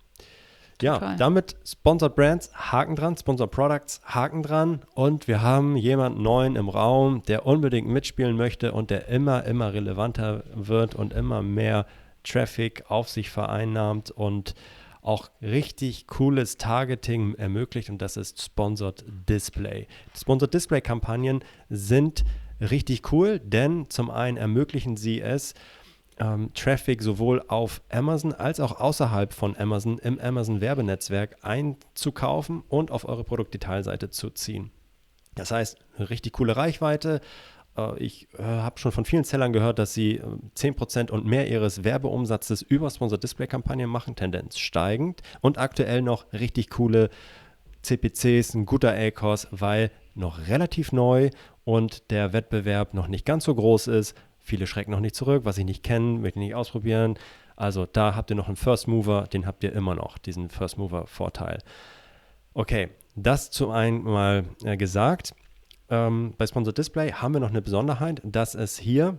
[0.82, 4.80] Ja, damit Sponsored Brands, Haken dran, Sponsored Products, Haken dran.
[4.94, 9.74] Und wir haben jemanden neuen im Raum, der unbedingt mitspielen möchte und der immer, immer
[9.74, 11.84] relevanter wird und immer mehr
[12.24, 14.54] Traffic auf sich vereinnahmt und
[15.02, 19.86] auch richtig cooles Targeting ermöglicht und das ist Sponsored Display.
[20.14, 22.24] Sponsored Display Kampagnen sind
[22.60, 25.54] richtig cool, denn zum einen ermöglichen sie es,
[26.18, 32.90] ähm, Traffic sowohl auf Amazon als auch außerhalb von Amazon im Amazon Werbenetzwerk einzukaufen und
[32.90, 34.70] auf eure Produktdetailseite zu ziehen.
[35.34, 37.20] Das heißt, richtig coole Reichweite,
[37.98, 40.20] ich äh, habe schon von vielen Sellern gehört, dass sie
[40.56, 46.02] 10% äh, und mehr ihres Werbeumsatzes über Sponsored Display Kampagnen machen, Tendenz steigend und aktuell
[46.02, 47.10] noch richtig coole
[47.82, 51.30] CPCs, ein guter A-Kurs, weil noch relativ neu
[51.64, 54.14] und der Wettbewerb noch nicht ganz so groß ist.
[54.38, 57.18] Viele schrecken noch nicht zurück, was ich nicht kenne, möchte ich nicht ausprobieren.
[57.56, 60.78] Also da habt ihr noch einen First Mover, den habt ihr immer noch, diesen First
[60.78, 61.58] Mover Vorteil.
[62.54, 65.34] Okay, das zum einen mal äh, gesagt.
[65.90, 69.18] Ähm, bei Sponsored Display haben wir noch eine Besonderheit, dass es hier,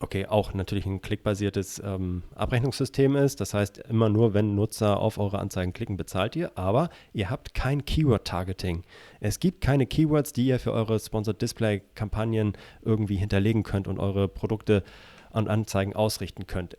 [0.00, 3.40] okay, auch natürlich ein klickbasiertes ähm, Abrechnungssystem ist.
[3.40, 6.56] Das heißt, immer nur, wenn Nutzer auf eure Anzeigen klicken, bezahlt ihr.
[6.56, 8.82] Aber ihr habt kein Keyword-Targeting.
[9.20, 14.26] Es gibt keine Keywords, die ihr für eure Sponsored Display-Kampagnen irgendwie hinterlegen könnt und eure
[14.26, 14.82] Produkte
[15.30, 16.78] und Anzeigen ausrichten könnt.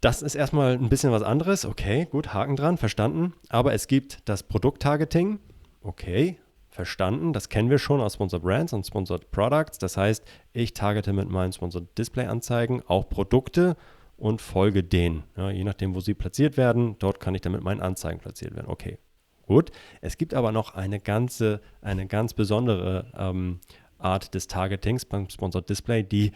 [0.00, 1.64] Das ist erstmal ein bisschen was anderes.
[1.64, 3.34] Okay, gut, Haken dran, verstanden.
[3.48, 5.38] Aber es gibt das Produkt-Targeting.
[5.80, 6.38] Okay,
[6.72, 7.32] verstanden.
[7.32, 9.78] Das kennen wir schon aus Sponsored Brands und Sponsored Products.
[9.78, 13.76] Das heißt, ich targete mit meinen Sponsored Display-Anzeigen auch Produkte
[14.16, 15.24] und folge denen.
[15.36, 18.56] Ja, je nachdem, wo sie platziert werden, dort kann ich dann mit meinen Anzeigen platziert
[18.56, 18.68] werden.
[18.68, 18.98] Okay,
[19.46, 19.70] gut.
[20.00, 23.60] Es gibt aber noch eine ganze, eine ganz besondere ähm,
[23.98, 26.32] Art des Targetings beim Sponsored Display, die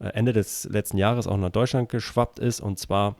[0.00, 3.16] äh, Ende des letzten Jahres auch nach Deutschland geschwappt ist, und zwar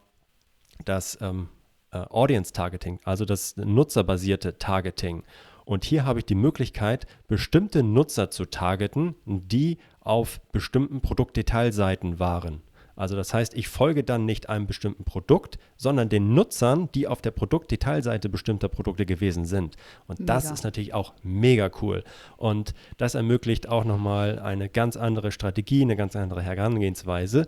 [0.85, 1.49] das ähm,
[1.93, 5.25] äh, Audience Targeting, also das nutzerbasierte Targeting.
[5.65, 12.63] Und hier habe ich die Möglichkeit, bestimmte Nutzer zu targeten, die auf bestimmten Produktdetailseiten waren.
[12.95, 17.23] Also das heißt, ich folge dann nicht einem bestimmten Produkt, sondern den Nutzern, die auf
[17.23, 19.77] der Produktdetailseite bestimmter Produkte gewesen sind.
[20.07, 20.35] Und mega.
[20.35, 22.05] das ist natürlich auch mega cool.
[22.37, 27.47] Und das ermöglicht auch nochmal eine ganz andere Strategie, eine ganz andere Herangehensweise.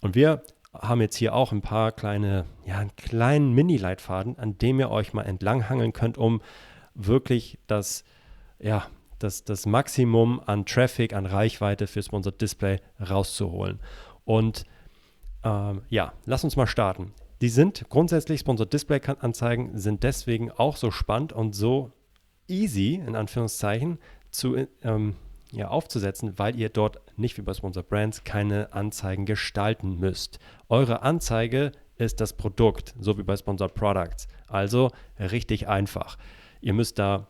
[0.00, 4.80] Und wir haben jetzt hier auch ein paar kleine, ja, einen kleinen Mini-Leitfaden, an dem
[4.80, 6.40] ihr euch mal entlanghangeln könnt, um
[6.96, 8.04] wirklich das,
[8.58, 8.86] ja,
[9.18, 13.80] das, das Maximum an Traffic, an Reichweite für Sponsored Display rauszuholen.
[14.24, 14.64] Und
[15.44, 17.12] ähm, ja, lass uns mal starten.
[17.40, 21.92] Die sind grundsätzlich, Sponsored Display Anzeigen sind deswegen auch so spannend und so
[22.48, 23.98] easy, in Anführungszeichen,
[24.30, 25.16] zu, ähm,
[25.52, 30.38] ja, aufzusetzen, weil ihr dort nicht wie bei Sponsored Brands keine Anzeigen gestalten müsst.
[30.68, 34.28] Eure Anzeige ist das Produkt, so wie bei Sponsored Products.
[34.48, 36.18] Also richtig einfach.
[36.66, 37.28] Ihr müsst da,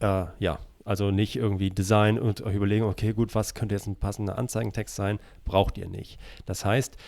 [0.00, 3.96] äh, ja, also nicht irgendwie Design und euch überlegen, okay, gut, was könnte jetzt ein
[3.96, 5.18] passender Anzeigentext sein?
[5.46, 6.20] Braucht ihr nicht.
[6.44, 6.98] Das heißt,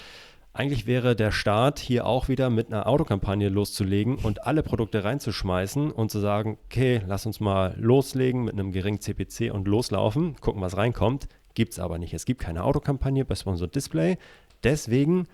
[0.55, 5.91] eigentlich wäre der Start hier auch wieder mit einer Autokampagne loszulegen und alle Produkte reinzuschmeißen
[5.91, 10.63] und zu sagen, okay, lass uns mal loslegen mit einem geringen CPC und loslaufen, gucken,
[10.63, 11.29] was reinkommt.
[11.53, 12.15] Gibt es aber nicht.
[12.15, 14.17] Es gibt keine Autokampagne bei Sponsored Display.
[14.65, 15.27] Deswegen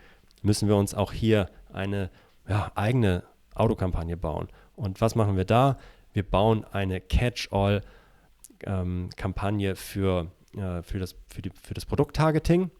[0.42, 2.10] müssen wir uns auch hier eine
[2.48, 3.22] ja, eigene
[3.54, 4.48] Autokampagne bauen.
[4.74, 5.76] Und was machen wir da?
[6.18, 10.26] Wir bauen eine Catch-all-Kampagne ähm, für,
[10.56, 12.72] äh, für, das, für, für das Produkt-Targeting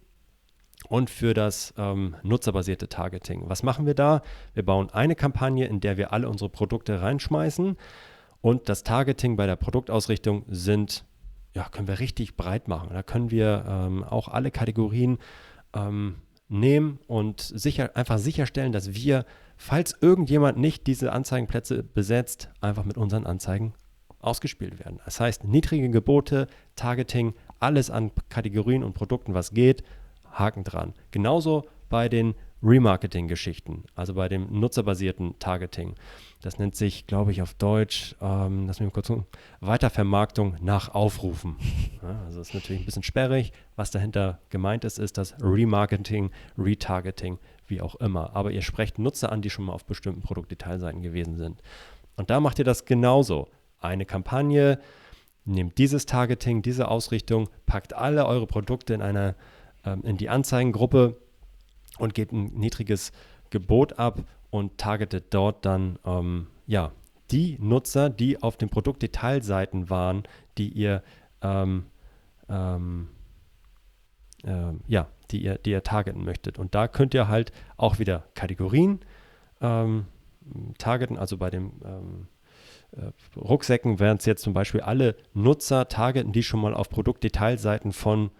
[0.88, 3.48] und für das ähm, nutzerbasierte Targeting.
[3.48, 4.22] Was machen wir da?
[4.54, 7.76] Wir bauen eine Kampagne, in der wir alle unsere Produkte reinschmeißen
[8.40, 11.04] und das Targeting bei der Produktausrichtung sind,
[11.54, 12.90] ja, können wir richtig breit machen.
[12.92, 15.18] Da können wir ähm, auch alle Kategorien
[15.76, 16.16] ähm,
[16.48, 19.24] nehmen und sicher, einfach sicherstellen, dass wir,
[19.56, 23.74] falls irgendjemand nicht diese Anzeigenplätze besetzt, einfach mit unseren Anzeigen
[24.20, 25.00] ausgespielt werden.
[25.04, 29.82] Das heißt, niedrige Gebote, Targeting, alles an Kategorien und Produkten, was geht,
[30.30, 30.94] Haken dran.
[31.10, 35.94] Genauso bei den Remarketing-Geschichten, also bei dem nutzerbasierten Targeting.
[36.40, 39.26] Das nennt sich, glaube ich, auf Deutsch, ähm, lass mich mal kurz gucken,
[39.60, 41.56] Weitervermarktung nach Aufrufen.
[42.00, 43.52] Ja, also ist natürlich ein bisschen sperrig.
[43.74, 48.36] Was dahinter gemeint ist, ist das Remarketing, Retargeting, wie auch immer.
[48.36, 51.60] Aber ihr sprecht Nutzer an, die schon mal auf bestimmten Produktdetailseiten gewesen sind.
[52.14, 53.48] Und da macht ihr das genauso.
[53.80, 54.78] Eine Kampagne,
[55.44, 59.34] nehmt dieses Targeting, diese Ausrichtung, packt alle eure Produkte in einer
[59.84, 61.16] ähm, in die Anzeigengruppe
[62.00, 63.12] und gebt ein niedriges
[63.50, 66.92] Gebot ab und targetet dort dann ähm, ja,
[67.30, 70.22] die Nutzer, die auf den Produktdetailseiten waren,
[70.56, 71.02] die ihr
[71.42, 71.86] ähm,
[72.48, 73.08] ähm,
[74.44, 76.58] äh, ja, die ihr, die ihr targeten möchtet.
[76.58, 79.00] Und da könnt ihr halt auch wieder Kategorien
[79.60, 80.06] ähm,
[80.78, 82.28] targeten, also bei den ähm,
[82.92, 87.92] äh, Rucksäcken wären es jetzt zum Beispiel alle Nutzer targeten, die schon mal auf Produktdetailseiten
[87.92, 88.30] von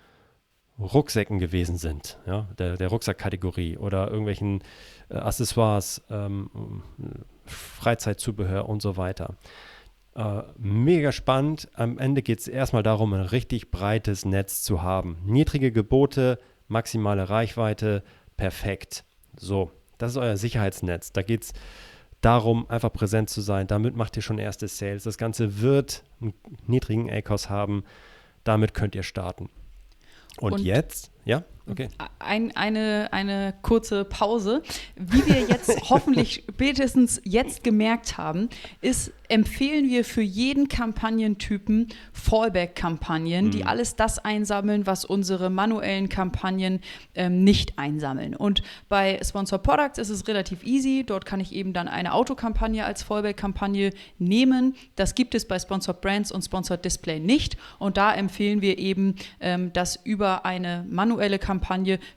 [0.79, 4.62] Rucksäcken gewesen sind, ja, der, der Rucksackkategorie oder irgendwelchen
[5.09, 6.83] äh, Accessoires, ähm,
[7.47, 9.35] Freizeitzubehör und so weiter.
[10.14, 11.69] Äh, mega spannend.
[11.75, 15.19] Am Ende geht es erstmal darum, ein richtig breites Netz zu haben.
[15.25, 16.38] Niedrige Gebote,
[16.69, 18.03] maximale Reichweite,
[18.37, 19.05] perfekt.
[19.37, 21.12] So, das ist euer Sicherheitsnetz.
[21.12, 21.53] Da geht es
[22.21, 23.67] darum, einfach präsent zu sein.
[23.67, 25.05] Damit macht ihr schon erste Sales.
[25.05, 26.35] Das Ganze wird einen
[26.67, 27.85] niedrigen ACOS haben.
[28.45, 29.51] Damit könnt ihr starten.
[30.40, 31.11] Und, und jetzt?
[31.24, 31.88] Ja, okay.
[32.18, 34.62] Ein, eine, eine kurze Pause.
[34.96, 38.48] Wie wir jetzt hoffentlich spätestens jetzt gemerkt haben,
[38.81, 43.50] ist, empfehlen wir für jeden Kampagnentypen Fallback-Kampagnen, mhm.
[43.50, 46.81] die alles das einsammeln, was unsere manuellen Kampagnen
[47.14, 48.35] ähm, nicht einsammeln.
[48.35, 51.04] Und bei Sponsor Products ist es relativ easy.
[51.07, 54.74] Dort kann ich eben dann eine Autokampagne als Fallback-Kampagne nehmen.
[54.96, 57.57] Das gibt es bei Sponsor Brands und Sponsor Display nicht.
[57.78, 61.58] Und da empfehlen wir eben, ähm, das über eine manuelle Kampagne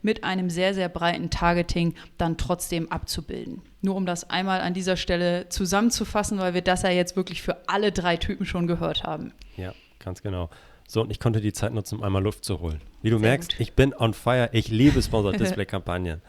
[0.01, 3.61] mit einem sehr, sehr breiten Targeting dann trotzdem abzubilden.
[3.81, 7.67] Nur um das einmal an dieser Stelle zusammenzufassen, weil wir das ja jetzt wirklich für
[7.67, 9.33] alle drei Typen schon gehört haben.
[9.57, 10.49] Ja, ganz genau.
[10.87, 12.81] So, und ich konnte die Zeit nutzen, um einmal Luft zu holen.
[13.01, 13.59] Wie du Sehr merkst, gut.
[13.61, 14.49] ich bin on fire.
[14.51, 16.21] Ich liebe Sponsored Display-Kampagnen.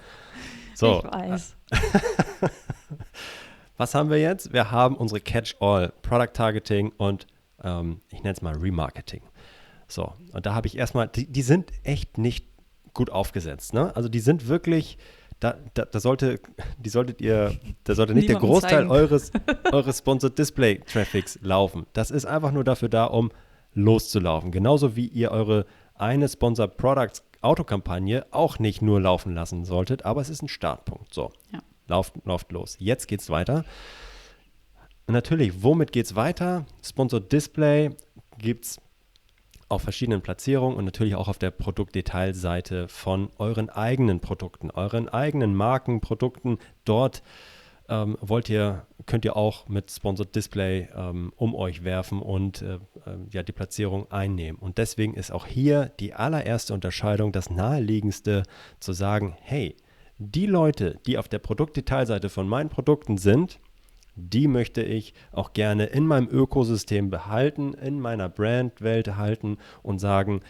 [0.75, 1.03] So.
[1.05, 1.57] Ich weiß.
[3.77, 4.53] Was haben wir jetzt?
[4.53, 7.27] Wir haben unsere Catch-all Product Targeting und
[7.65, 9.23] ähm, ich nenne es mal Remarketing.
[9.89, 12.47] So, und da habe ich erstmal, die, die sind echt nicht
[12.95, 13.75] gut aufgesetzt.
[13.75, 13.95] Ne?
[13.97, 14.99] Also die sind wirklich
[15.41, 16.39] da, da, da, sollte,
[16.79, 19.33] die solltet ihr da sollte nicht der Großteil eures,
[19.73, 21.87] eures Sponsored Display Traffics laufen.
[21.95, 23.33] Das ist einfach nur dafür da, um
[23.75, 24.53] loszulaufen.
[24.53, 30.21] Genauso wie ihr eure eine Sponsored Products Autokampagne auch nicht nur laufen lassen solltet, aber
[30.21, 31.13] es ist ein Startpunkt.
[31.13, 31.59] So, ja.
[31.89, 32.77] lauft, lauft los.
[32.79, 33.65] Jetzt geht's weiter.
[35.09, 36.67] Natürlich, womit geht's weiter?
[36.85, 37.91] Sponsored Display
[38.39, 38.81] gibt es
[39.73, 45.55] auf verschiedenen Platzierungen und natürlich auch auf der Produktdetailseite von euren eigenen Produkten, euren eigenen
[45.55, 46.59] Markenprodukten.
[46.85, 47.23] Dort
[47.89, 52.75] ähm, wollt ihr, könnt ihr auch mit Sponsored Display ähm, um euch werfen und äh,
[52.75, 52.79] äh,
[53.31, 54.61] ja, die Platzierung einnehmen.
[54.61, 58.43] Und deswegen ist auch hier die allererste Unterscheidung das naheliegendste
[58.79, 59.77] zu sagen, hey,
[60.19, 63.59] die Leute, die auf der Produktdetailseite von meinen Produkten sind,
[64.15, 70.41] die möchte ich auch gerne in meinem Ökosystem behalten, in meiner Brandwelt halten und sagen,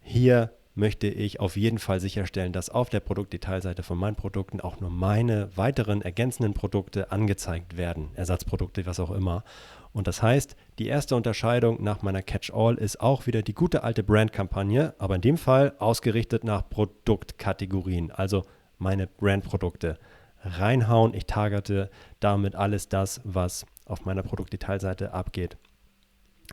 [0.00, 4.80] hier möchte ich auf jeden Fall sicherstellen, dass auf der Produktdetailseite von meinen Produkten auch
[4.80, 9.44] nur meine weiteren ergänzenden Produkte angezeigt werden, Ersatzprodukte, was auch immer.
[9.92, 14.02] Und das heißt, die erste Unterscheidung nach meiner Catch-all ist auch wieder die gute alte
[14.02, 18.44] Brandkampagne, aber in dem Fall ausgerichtet nach Produktkategorien, also
[18.78, 19.98] meine Brandprodukte
[20.42, 21.14] reinhauen.
[21.14, 25.56] Ich targete damit alles das, was auf meiner Produktdetailseite abgeht.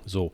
[0.06, 0.32] So,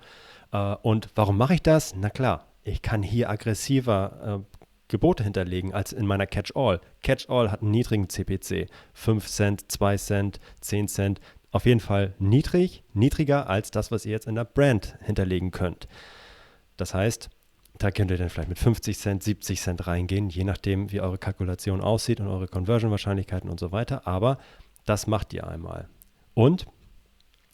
[0.51, 1.95] äh, und warum mache ich das?
[1.95, 6.79] Na klar, ich kann hier aggressiver äh, Gebote hinterlegen als in meiner Catch-all.
[7.01, 8.69] Catch-all hat einen niedrigen CPC.
[8.93, 11.19] 5 Cent, 2 Cent, 10 Cent.
[11.51, 15.87] Auf jeden Fall niedrig, niedriger als das, was ihr jetzt in der Brand hinterlegen könnt.
[16.77, 17.29] Das heißt,
[17.77, 21.17] da könnt ihr dann vielleicht mit 50 Cent, 70 Cent reingehen, je nachdem, wie eure
[21.17, 24.07] Kalkulation aussieht und eure Conversion-Wahrscheinlichkeiten und so weiter.
[24.07, 24.37] Aber
[24.85, 25.89] das macht ihr einmal.
[26.33, 26.67] Und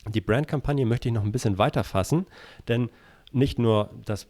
[0.07, 2.25] die Brandkampagne möchte ich noch ein bisschen weiter fassen,
[2.67, 2.89] denn
[3.31, 4.27] nicht nur das,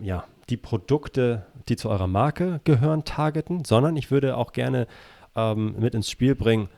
[0.00, 4.86] ja, die Produkte, die zu eurer Marke gehören, targeten, sondern ich würde auch gerne
[5.36, 6.68] ähm, mit ins Spiel bringen,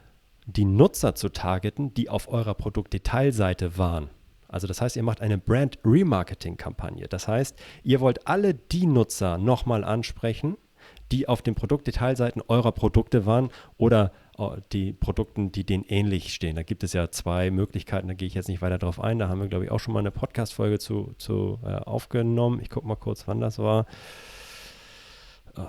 [0.47, 4.11] die Nutzer zu targeten, die auf eurer Produktdetailseite waren.
[4.49, 7.09] Also das heißt, ihr macht eine Brand Remarketing-Kampagne.
[7.09, 10.57] Das heißt, ihr wollt alle die Nutzer nochmal ansprechen,
[11.13, 16.57] die auf den Produktdetailseiten eurer Produkte waren oder äh, die Produkten, die denen ähnlich stehen.
[16.57, 19.19] Da gibt es ja zwei Möglichkeiten, da gehe ich jetzt nicht weiter drauf ein.
[19.19, 22.61] Da haben wir, glaube ich, auch schon mal eine Podcast-Folge zu, zu äh, aufgenommen.
[22.61, 23.87] Ich gucke mal kurz, wann das war.
[25.57, 25.63] Oh,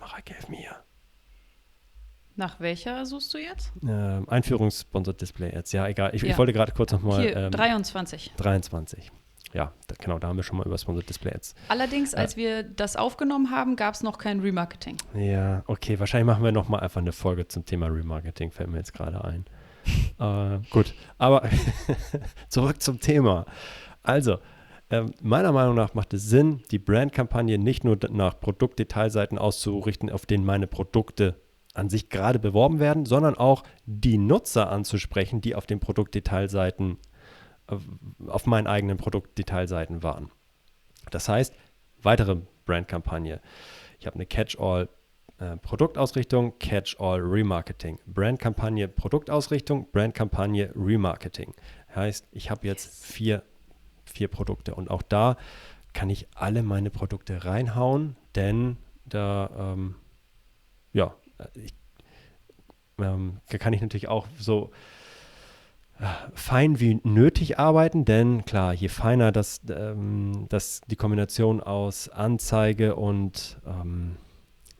[0.00, 0.83] Mareike, hilf mir.
[2.36, 3.72] Nach welcher suchst du jetzt?
[3.82, 5.72] Ähm, Einführungssponsored Display Ads.
[5.72, 6.14] Ja, egal.
[6.14, 6.30] Ich, ja.
[6.30, 7.24] ich wollte gerade kurz nochmal.
[7.26, 8.32] Ähm, 23.
[8.36, 9.12] 23.
[9.52, 11.54] Ja, da, genau, da haben wir schon mal über Sponsored Display Ads.
[11.68, 14.96] Allerdings, äh, als wir das aufgenommen haben, gab es noch kein Remarketing.
[15.14, 16.00] Ja, okay.
[16.00, 19.44] Wahrscheinlich machen wir nochmal einfach eine Folge zum Thema Remarketing, fällt mir jetzt gerade ein.
[20.18, 21.48] äh, gut, aber
[22.48, 23.46] zurück zum Thema.
[24.02, 24.38] Also,
[24.88, 30.26] äh, meiner Meinung nach macht es Sinn, die Brandkampagne nicht nur nach Produktdetailseiten auszurichten, auf
[30.26, 31.36] denen meine Produkte
[31.74, 36.98] an sich gerade beworben werden, sondern auch die Nutzer anzusprechen, die auf den Produktdetailseiten,
[37.68, 37.76] äh,
[38.28, 40.30] auf meinen eigenen Produktdetailseiten waren.
[41.10, 41.54] Das heißt,
[42.00, 43.40] weitere Brandkampagne.
[43.98, 44.88] Ich habe eine Catch-all
[45.38, 47.98] äh, Produktausrichtung, Catch-all Remarketing.
[48.06, 51.54] Brandkampagne Produktausrichtung, Brandkampagne Remarketing.
[51.94, 53.42] Heißt, ich habe jetzt vier,
[54.04, 55.36] vier Produkte und auch da
[55.92, 59.96] kann ich alle meine Produkte reinhauen, denn da ähm,
[60.92, 61.14] ja,
[61.54, 61.74] ich,
[62.98, 64.70] ähm, kann ich natürlich auch so
[66.00, 72.08] äh, fein wie nötig arbeiten, denn klar, je feiner das, ähm, das die Kombination aus
[72.08, 74.16] Anzeige und, ähm,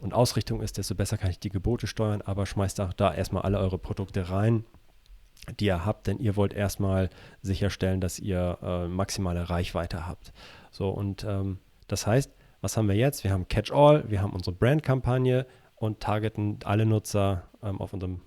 [0.00, 3.42] und Ausrichtung ist, desto besser kann ich die Gebote steuern, aber schmeißt auch da erstmal
[3.42, 4.64] alle eure Produkte rein,
[5.60, 7.10] die ihr habt, denn ihr wollt erstmal
[7.42, 10.32] sicherstellen, dass ihr äh, maximale Reichweite habt.
[10.72, 13.24] So, und ähm, das heißt, was haben wir jetzt?
[13.24, 15.46] Wir haben Catch-all, wir haben unsere Brand-Kampagne,
[15.84, 18.20] und targeten alle Nutzer ähm, auf, unserem,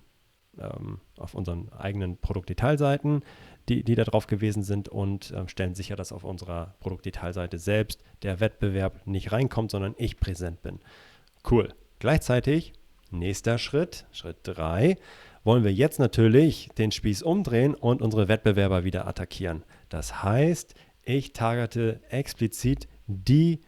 [0.58, 3.22] ähm, auf unseren eigenen Produktdetailseiten,
[3.68, 8.02] die, die da drauf gewesen sind und ähm, stellen sicher, dass auf unserer Produktdetailseite selbst
[8.22, 10.80] der Wettbewerb nicht reinkommt, sondern ich präsent bin.
[11.48, 11.74] Cool.
[11.98, 12.72] Gleichzeitig,
[13.10, 14.96] nächster Schritt, Schritt 3,
[15.44, 19.64] wollen wir jetzt natürlich den Spieß umdrehen und unsere Wettbewerber wieder attackieren.
[19.88, 23.60] Das heißt, ich targete explizit die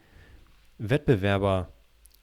[0.79, 1.72] Wettbewerber,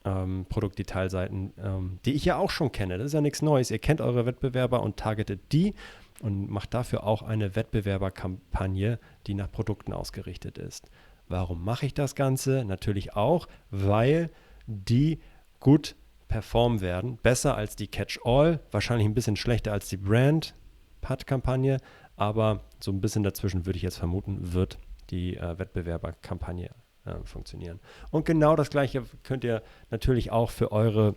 [0.08, 2.98] ähm, Produktdetailseiten, ähm, die ich ja auch schon kenne.
[2.98, 3.72] Das ist ja nichts Neues.
[3.72, 5.74] Ihr kennt eure Wettbewerber und targetet die
[6.22, 10.90] und macht dafür auch eine Wettbewerberkampagne, die nach Produkten ausgerichtet ist.
[11.28, 12.64] Warum mache ich das Ganze?
[12.66, 14.30] Natürlich auch, weil
[14.66, 15.20] die
[15.60, 15.96] gut
[16.30, 21.78] performen werden, besser als die Catch-all, wahrscheinlich ein bisschen schlechter als die Brand-Pad-Kampagne,
[22.16, 24.78] aber so ein bisschen dazwischen würde ich jetzt vermuten, wird
[25.10, 26.70] die äh, Wettbewerberkampagne
[27.08, 27.80] äh, funktionieren.
[28.12, 31.16] Und genau das gleiche könnt ihr natürlich auch für eure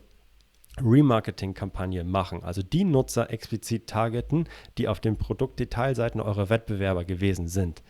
[0.80, 7.82] Remarketing-Kampagne machen, also die Nutzer explizit targeten, die auf den Produktdetailseiten eurer Wettbewerber gewesen sind.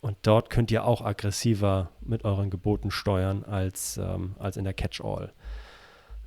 [0.00, 4.74] Und dort könnt ihr auch aggressiver mit euren Geboten steuern als, ähm, als in der
[4.74, 5.32] Catch-all.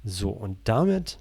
[0.04, 1.18] So, und damit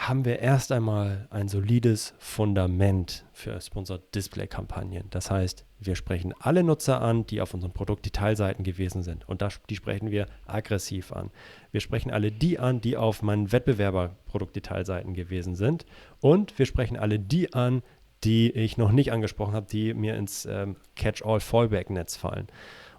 [0.00, 5.04] haben wir erst einmal ein solides Fundament für Sponsored Display Kampagnen.
[5.10, 9.28] Das heißt, wir sprechen alle Nutzer an, die auf unseren Produktdetailseiten gewesen sind.
[9.28, 11.30] Und das, die sprechen wir aggressiv an.
[11.70, 15.84] Wir sprechen alle die an, die auf meinen Wettbewerber Produktdetailseiten gewesen sind.
[16.20, 17.82] Und wir sprechen alle die an,
[18.24, 22.46] die ich noch nicht angesprochen habe, die mir ins ähm, Catch-all-Fallback-Netz fallen.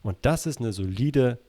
[0.03, 1.39] Und das ist eine solide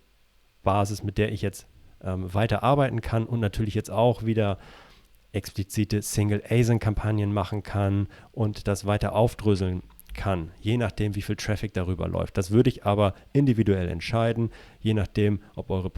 [0.62, 1.66] Basis, mit der ich jetzt
[2.02, 4.58] ähm, weiter arbeiten kann und natürlich jetzt auch wieder
[5.32, 9.82] explizite Single-ASIN-Kampagnen machen kann und das weiter aufdröseln
[10.14, 12.36] kann, je nachdem, wie viel Traffic darüber läuft.
[12.36, 15.90] Das würde ich aber individuell entscheiden, je nachdem, ob eure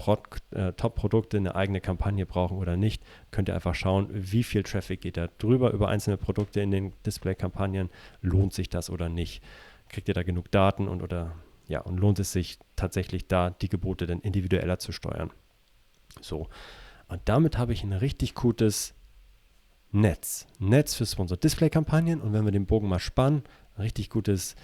[0.53, 5.01] äh, Top-Produkte eine eigene Kampagne brauchen oder nicht, könnt ihr einfach schauen, wie viel Traffic
[5.01, 9.43] geht da drüber über einzelne Produkte in den Display-Kampagnen, lohnt sich das oder nicht,
[9.89, 11.35] kriegt ihr da genug Daten und oder
[11.67, 15.31] ja, und lohnt es sich tatsächlich da die Gebote dann individueller zu steuern.
[16.21, 16.49] So,
[17.09, 18.95] und damit habe ich ein richtig gutes
[19.95, 20.47] Netz.
[20.59, 23.45] Netz für Sponsored Display Kampagnen und wenn wir den Bogen mal spannen,
[23.79, 24.57] richtig gutes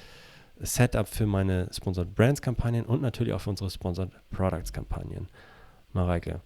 [0.59, 5.29] Setup für meine Sponsored Brands Kampagnen und natürlich auch für unsere Sponsored Products Kampagnen.
[5.93, 6.41] Mareike.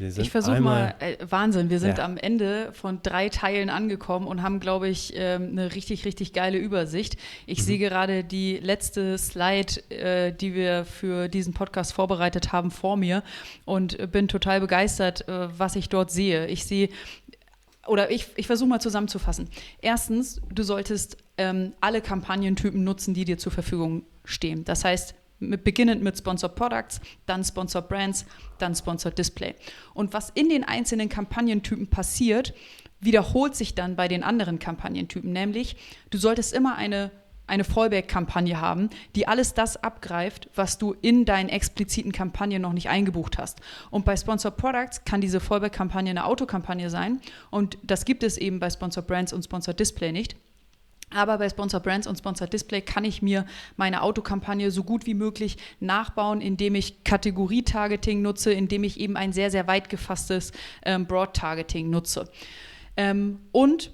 [0.00, 2.04] Ich versuche mal, äh, Wahnsinn, wir sind ja.
[2.04, 6.56] am Ende von drei Teilen angekommen und haben, glaube ich, äh, eine richtig, richtig geile
[6.56, 7.18] Übersicht.
[7.46, 7.62] Ich mhm.
[7.62, 13.22] sehe gerade die letzte Slide, äh, die wir für diesen Podcast vorbereitet haben, vor mir
[13.66, 16.46] und bin total begeistert, äh, was ich dort sehe.
[16.46, 16.88] Ich sehe
[17.86, 19.48] oder ich, ich versuche mal zusammenzufassen.
[19.80, 24.64] Erstens, du solltest ähm, alle Kampagnentypen nutzen, die dir zur Verfügung stehen.
[24.64, 28.26] Das heißt, mit, beginnend mit Sponsored Products, dann Sponsored Brands,
[28.58, 29.54] dann Sponsored Display.
[29.94, 32.54] Und was in den einzelnen Kampagnentypen passiert,
[33.00, 35.32] wiederholt sich dann bei den anderen Kampagnentypen.
[35.32, 35.76] Nämlich,
[36.10, 37.10] du solltest immer eine
[37.50, 42.88] eine Fallback-Kampagne haben, die alles das abgreift, was du in deinen expliziten Kampagnen noch nicht
[42.88, 43.60] eingebucht hast.
[43.90, 47.20] Und bei Sponsored Products kann diese Fallback-Kampagne eine Autokampagne sein
[47.50, 50.36] und das gibt es eben bei Sponsored Brands und Sponsored Display nicht.
[51.12, 53.44] Aber bei Sponsored Brands und Sponsored Display kann ich mir
[53.76, 59.32] meine Autokampagne so gut wie möglich nachbauen, indem ich Kategorie-Targeting nutze, indem ich eben ein
[59.32, 60.52] sehr, sehr weit gefasstes
[60.84, 62.30] ähm, Broad-Targeting nutze.
[62.96, 63.90] Ähm, und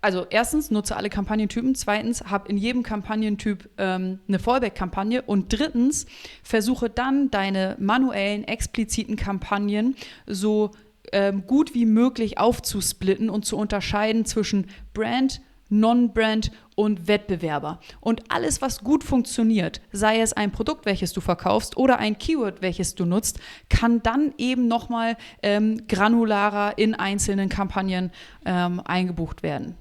[0.00, 1.74] also erstens, nutze alle Kampagnentypen.
[1.74, 5.22] Zweitens, habe in jedem Kampagnentyp ähm, eine Fallback-Kampagne.
[5.22, 6.06] Und drittens,
[6.42, 9.96] versuche dann deine manuellen, expliziten Kampagnen
[10.26, 10.70] so
[11.12, 15.40] ähm, gut wie möglich aufzusplitten und zu unterscheiden zwischen Brand,
[15.70, 17.80] Non-Brand und Wettbewerber.
[18.00, 22.62] Und alles, was gut funktioniert, sei es ein Produkt, welches du verkaufst oder ein Keyword,
[22.62, 28.12] welches du nutzt, kann dann eben nochmal ähm, granularer in einzelnen Kampagnen
[28.46, 29.76] ähm, eingebucht werden.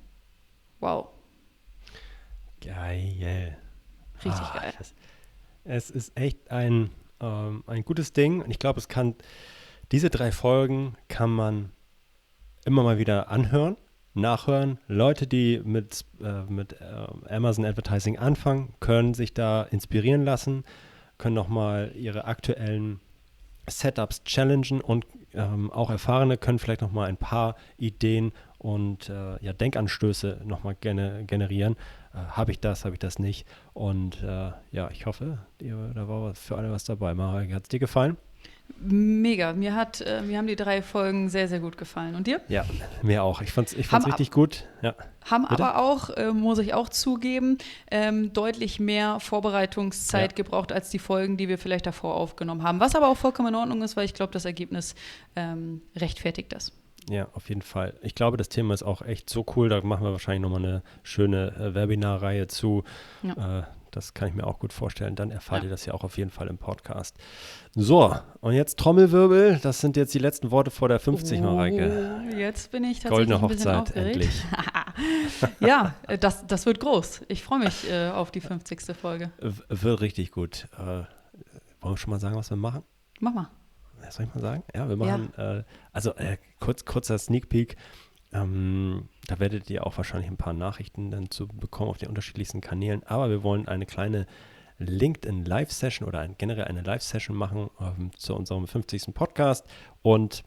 [0.79, 1.09] Wow.
[2.61, 3.57] Geil.
[4.15, 4.73] Richtig ah, geil.
[4.77, 4.93] Das,
[5.63, 9.15] es ist echt ein, ähm, ein gutes Ding und ich glaube, es kann,
[9.91, 11.71] diese drei Folgen kann man
[12.65, 13.77] immer mal wieder anhören
[14.17, 14.79] nachhören.
[14.87, 20.65] Leute, die mit, äh, mit äh, Amazon Advertising anfangen, können sich da inspirieren lassen,
[21.17, 22.99] können nochmal ihre aktuellen
[23.69, 29.53] Setups challengen und ähm, auch Erfahrene können vielleicht nochmal ein paar Ideen und äh, ja,
[29.53, 31.75] Denkanstöße nochmal gene, generieren.
[32.13, 33.47] Äh, habe ich das, habe ich das nicht?
[33.73, 37.13] Und äh, ja, ich hoffe, da war für alle was dabei.
[37.13, 38.17] Marek, hat es dir gefallen?
[38.79, 39.53] Mega.
[39.53, 42.15] Mir, hat, äh, mir haben die drei Folgen sehr, sehr gut gefallen.
[42.15, 42.41] Und dir?
[42.47, 42.65] Ja,
[43.01, 43.41] mir auch.
[43.41, 44.65] Ich fand es ich fand's richtig gut.
[44.81, 44.93] Ja.
[45.25, 45.63] Haben Bitte?
[45.63, 47.57] aber auch, äh, muss ich auch zugeben,
[47.89, 50.35] ähm, deutlich mehr Vorbereitungszeit ja.
[50.35, 52.79] gebraucht als die Folgen, die wir vielleicht davor aufgenommen haben.
[52.79, 54.95] Was aber auch vollkommen in Ordnung ist, weil ich glaube, das Ergebnis
[55.35, 56.73] ähm, rechtfertigt das.
[57.09, 57.93] Ja, auf jeden Fall.
[58.01, 59.69] Ich glaube, das Thema ist auch echt so cool.
[59.69, 62.83] Da machen wir wahrscheinlich nochmal eine schöne äh, Webinarreihe zu.
[63.23, 63.59] Ja.
[63.59, 65.15] Äh, das kann ich mir auch gut vorstellen.
[65.15, 65.65] Dann erfahrt ja.
[65.65, 67.15] ihr das ja auch auf jeden Fall im Podcast.
[67.73, 69.59] So, und jetzt Trommelwirbel.
[69.63, 72.21] Das sind jetzt die letzten Worte vor der 50, oh, Mareike.
[72.37, 74.43] Jetzt bin ich tatsächlich Goldene ein bisschen Hochzeit, endlich.
[75.59, 77.21] ja, äh, das, das wird groß.
[77.29, 78.81] Ich freue mich äh, auf die 50.
[78.99, 79.31] Folge.
[79.39, 80.67] wird richtig gut.
[80.77, 81.05] Äh,
[81.81, 82.83] wollen wir schon mal sagen, was wir machen?
[83.19, 83.49] Mach mal.
[84.09, 84.63] Soll ich mal sagen?
[84.73, 85.59] Ja, wir machen, ja.
[85.59, 87.77] Äh, also äh, kurz, kurzer Sneak Peek.
[88.33, 92.61] Ähm, da werdet ihr auch wahrscheinlich ein paar Nachrichten dann zu bekommen auf den unterschiedlichsten
[92.61, 93.03] Kanälen.
[93.03, 94.27] Aber wir wollen eine kleine
[94.79, 99.13] LinkedIn Live-Session oder ein, generell eine Live-Session machen ähm, zu unserem 50.
[99.13, 99.65] Podcast.
[100.01, 100.43] Und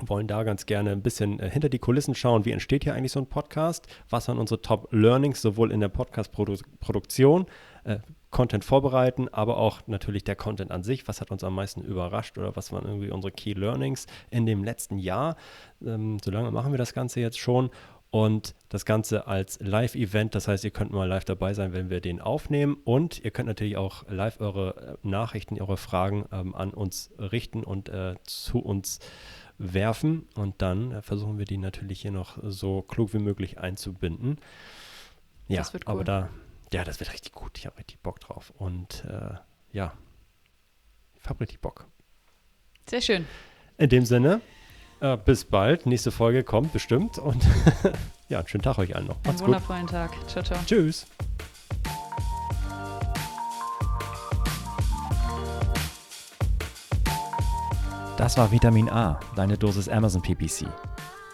[0.00, 3.12] wollen da ganz gerne ein bisschen äh, hinter die Kulissen schauen, wie entsteht hier eigentlich
[3.12, 7.46] so ein Podcast, was waren unsere Top-Learnings sowohl in der Podcast-Produktion,
[7.84, 7.98] äh,
[8.30, 12.36] Content vorbereiten, aber auch natürlich der Content an sich, was hat uns am meisten überrascht
[12.36, 15.36] oder was waren irgendwie unsere Key-Learnings in dem letzten Jahr.
[15.84, 17.70] Ähm, so lange machen wir das Ganze jetzt schon
[18.14, 20.36] und das Ganze als Live-Event.
[20.36, 22.76] Das heißt, ihr könnt mal live dabei sein, wenn wir den aufnehmen.
[22.84, 27.64] Und ihr könnt natürlich auch live eure äh, Nachrichten, eure Fragen ähm, an uns richten
[27.64, 29.00] und äh, zu uns
[29.58, 30.28] werfen.
[30.36, 34.38] Und dann äh, versuchen wir die natürlich hier noch so klug wie möglich einzubinden.
[35.48, 35.94] Ja, das wird cool.
[35.94, 36.30] aber da,
[36.72, 37.58] ja, das wird richtig gut.
[37.58, 38.52] Ich habe richtig Bock drauf.
[38.56, 39.34] Und äh,
[39.72, 39.92] ja,
[41.14, 41.86] ich habe richtig Bock.
[42.88, 43.26] Sehr schön.
[43.78, 44.40] In dem Sinne,
[45.00, 45.86] äh, bis bald.
[45.86, 47.18] Nächste Folge kommt bestimmt.
[47.18, 47.44] Und
[48.28, 49.16] ja, einen schönen Tag euch allen noch.
[49.24, 49.90] Macht's einen wundervollen gut.
[49.90, 50.28] Tag.
[50.28, 50.58] Ciao, ciao.
[50.66, 51.06] Tschüss.
[58.16, 60.66] Das war Vitamin A, deine Dosis Amazon PPC.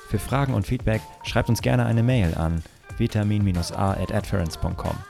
[0.08, 2.64] Für Fragen und Feedback schreibt uns gerne eine Mail an
[2.98, 5.09] vitamin-a at